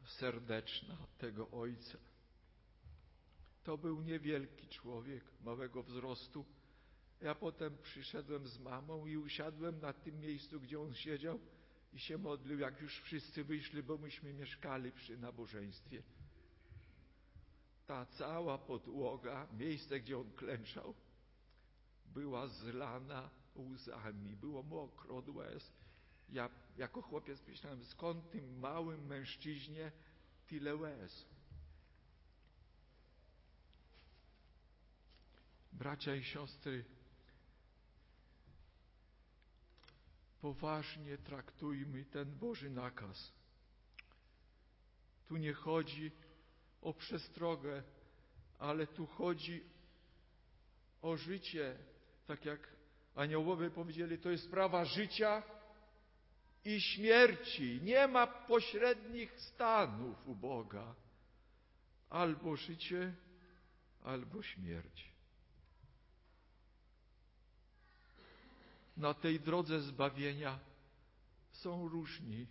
Serdeczna 0.06 0.96
tego 1.18 1.50
ojca. 1.50 1.98
To 3.62 3.78
był 3.78 4.02
niewielki 4.02 4.68
człowiek, 4.68 5.24
małego 5.40 5.82
wzrostu. 5.82 6.44
Ja 7.20 7.34
potem 7.34 7.78
przyszedłem 7.82 8.48
z 8.48 8.58
mamą 8.58 9.06
i 9.06 9.16
usiadłem 9.16 9.80
na 9.80 9.92
tym 9.92 10.20
miejscu, 10.20 10.60
gdzie 10.60 10.80
on 10.80 10.94
siedział 10.94 11.40
i 11.92 11.98
się 11.98 12.18
modlił, 12.18 12.58
jak 12.58 12.80
już 12.80 13.00
wszyscy 13.00 13.44
wyszli, 13.44 13.82
bo 13.82 13.98
myśmy 13.98 14.32
mieszkali 14.32 14.92
przy 14.92 15.18
nabożeństwie. 15.18 16.02
Ta 17.86 18.06
cała 18.06 18.58
podłoga, 18.58 19.46
miejsce, 19.52 20.00
gdzie 20.00 20.18
on 20.18 20.32
klęczał, 20.32 20.94
była 22.06 22.46
zlana 22.46 23.30
łzami, 23.56 24.36
było 24.36 24.62
mokro 24.62 25.16
od 25.16 25.28
łez. 25.28 25.72
Ja 26.28 26.50
jako 26.76 27.02
chłopiec 27.02 27.46
myślałem, 27.48 27.84
skąd 27.84 28.30
tym 28.30 28.58
małym 28.58 29.06
mężczyźnie 29.06 29.92
tyle 30.46 30.76
łez? 30.76 31.26
Bracia 35.72 36.14
i 36.14 36.24
siostry, 36.24 36.84
poważnie 40.40 41.18
traktujmy 41.18 42.04
ten 42.04 42.38
Boży 42.38 42.70
nakaz. 42.70 43.32
Tu 45.28 45.36
nie 45.36 45.52
chodzi 45.52 46.10
o 46.80 46.94
przestrogę, 46.94 47.82
ale 48.58 48.86
tu 48.86 49.06
chodzi 49.06 49.64
o 51.02 51.16
życie, 51.16 51.76
tak 52.26 52.44
jak 52.44 52.76
aniołowie 53.14 53.70
powiedzieli, 53.70 54.18
to 54.18 54.30
jest 54.30 54.44
sprawa 54.44 54.84
życia 54.84 55.42
i 56.64 56.80
śmierci. 56.80 57.80
Nie 57.82 58.08
ma 58.08 58.26
pośrednich 58.26 59.40
stanów 59.40 60.28
u 60.28 60.34
Boga. 60.34 60.94
Albo 62.10 62.56
życie, 62.56 63.14
albo 64.02 64.42
śmierć. 64.42 65.09
Na 69.00 69.14
tej 69.14 69.40
drodze 69.40 69.80
zbawienia 69.80 70.58
są 71.52 71.88
różni 71.88 72.46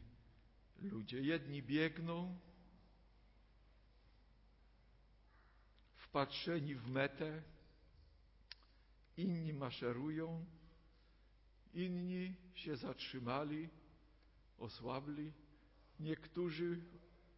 ludzie. 0.81 1.21
Jedni 1.21 1.63
biegną, 1.63 2.39
wpatrzeni 5.95 6.75
w 6.75 6.87
metę, 6.87 7.43
inni 9.17 9.53
maszerują, 9.53 10.45
inni 11.73 12.35
się 12.55 12.75
zatrzymali, 12.75 13.69
osłabli, 14.57 15.33
niektórzy 15.99 16.81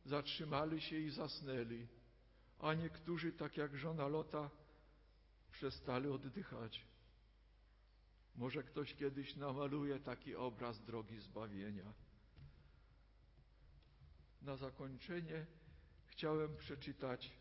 zatrzymali 0.06 0.82
się 0.82 0.98
i 0.98 1.10
zasnęli, 1.10 1.88
a 2.60 2.74
niektórzy, 2.74 3.32
tak 3.32 3.58
jak 3.58 3.78
żona 3.78 4.08
Lota, 4.08 4.50
przestali 5.52 6.08
oddychać. 6.08 6.91
Może 8.36 8.64
ktoś 8.64 8.96
kiedyś 8.96 9.36
namaluje 9.36 10.00
taki 10.00 10.36
obraz 10.36 10.84
drogi 10.84 11.20
zbawienia. 11.20 11.94
Na 14.42 14.58
zakończenie 14.58 15.46
chciałem 16.06 16.58
przeczytać 16.58 17.32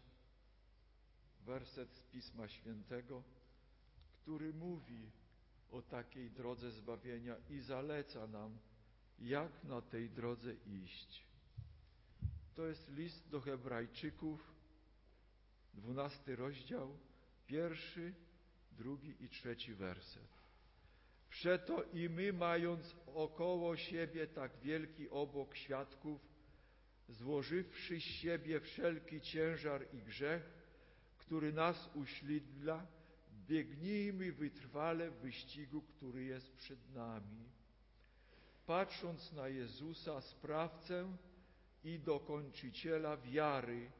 werset 1.40 1.92
z 1.94 2.02
Pisma 2.02 2.48
Świętego, 2.48 3.22
który 4.12 4.54
mówi 4.54 5.10
o 5.70 5.82
takiej 5.82 6.30
drodze 6.30 6.70
zbawienia 6.70 7.36
i 7.50 7.60
zaleca 7.60 8.26
nam, 8.26 8.58
jak 9.18 9.64
na 9.64 9.82
tej 9.82 10.10
drodze 10.10 10.54
iść. 10.54 11.24
To 12.54 12.66
jest 12.66 12.90
list 12.90 13.28
do 13.28 13.40
Hebrajczyków, 13.40 14.54
dwunasty 15.74 16.36
rozdział, 16.36 16.98
pierwszy, 17.46 18.14
drugi 18.72 19.24
i 19.24 19.28
trzeci 19.28 19.74
werset. 19.74 20.39
Przeto 21.30 21.82
i 21.82 22.08
my, 22.08 22.32
mając 22.32 22.96
około 23.14 23.76
siebie 23.76 24.26
tak 24.26 24.58
wielki 24.62 25.10
obok 25.10 25.56
świadków, 25.56 26.20
złożywszy 27.08 28.00
z 28.00 28.02
siebie 28.02 28.60
wszelki 28.60 29.20
ciężar 29.20 29.86
i 29.92 29.98
grzech, 30.02 30.42
który 31.18 31.52
nas 31.52 31.90
uślidla, 31.94 32.86
biegnijmy 33.46 34.32
wytrwale 34.32 35.10
w 35.10 35.14
wyścigu, 35.14 35.82
który 35.82 36.24
jest 36.24 36.52
przed 36.56 36.94
nami. 36.94 37.44
Patrząc 38.66 39.32
na 39.32 39.48
Jezusa, 39.48 40.20
sprawcę 40.20 41.16
i 41.84 41.98
dokończyciela 41.98 43.16
wiary, 43.16 43.90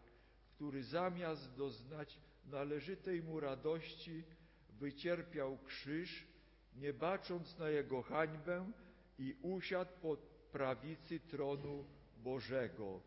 który 0.55 0.85
zamiast 0.85 1.55
doznać 1.55 2.21
należytej 2.47 3.23
mu 3.23 3.40
radości, 3.40 4.23
wycierpiał 4.71 5.59
krzyż, 5.59 6.30
nie 6.77 6.93
bacząc 6.93 7.59
na 7.59 7.69
jego 7.69 8.03
hańbę 8.03 8.73
i 9.19 9.37
usiadł 9.43 9.91
po 10.03 10.17
prawicy 10.53 11.21
tronu 11.21 11.85
Bożego. 12.17 13.01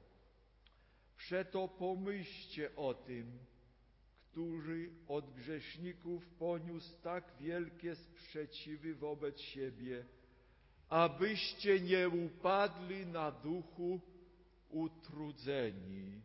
Przeto 1.18 1.68
pomyślcie 1.68 2.76
o 2.76 2.94
tym, 2.94 3.40
który 4.32 4.90
od 5.08 5.34
grzeszników 5.34 6.30
poniósł 6.30 7.02
tak 7.02 7.34
wielkie 7.40 7.96
sprzeciwy 7.96 8.96
wobec 8.96 9.40
siebie, 9.40 10.06
abyście 10.90 11.80
nie 11.80 12.10
upadli 12.10 13.06
na 13.06 13.32
duchu 13.32 14.00
utrudzeni. 14.70 16.22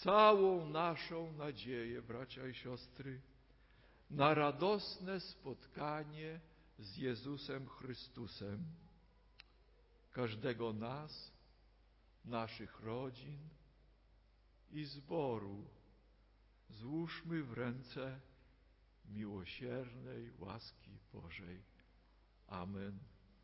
Całą 0.00 0.68
naszą 0.68 1.32
nadzieję, 1.32 2.02
bracia 2.02 2.46
i 2.46 2.54
siostry, 2.54 3.20
na 4.10 4.34
radosne 4.34 5.20
spotkanie 5.20 6.40
z 6.78 6.96
Jezusem 6.96 7.68
Chrystusem. 7.68 8.64
Każdego 10.10 10.72
nas, 10.72 11.32
naszych 12.24 12.80
rodzin 12.80 13.48
i 14.70 14.84
zboru 14.84 15.64
złóżmy 16.68 17.42
w 17.42 17.52
ręce 17.52 18.20
miłosiernej 19.04 20.32
łaski 20.38 20.98
Bożej. 21.12 21.62
Amen. 22.46 22.98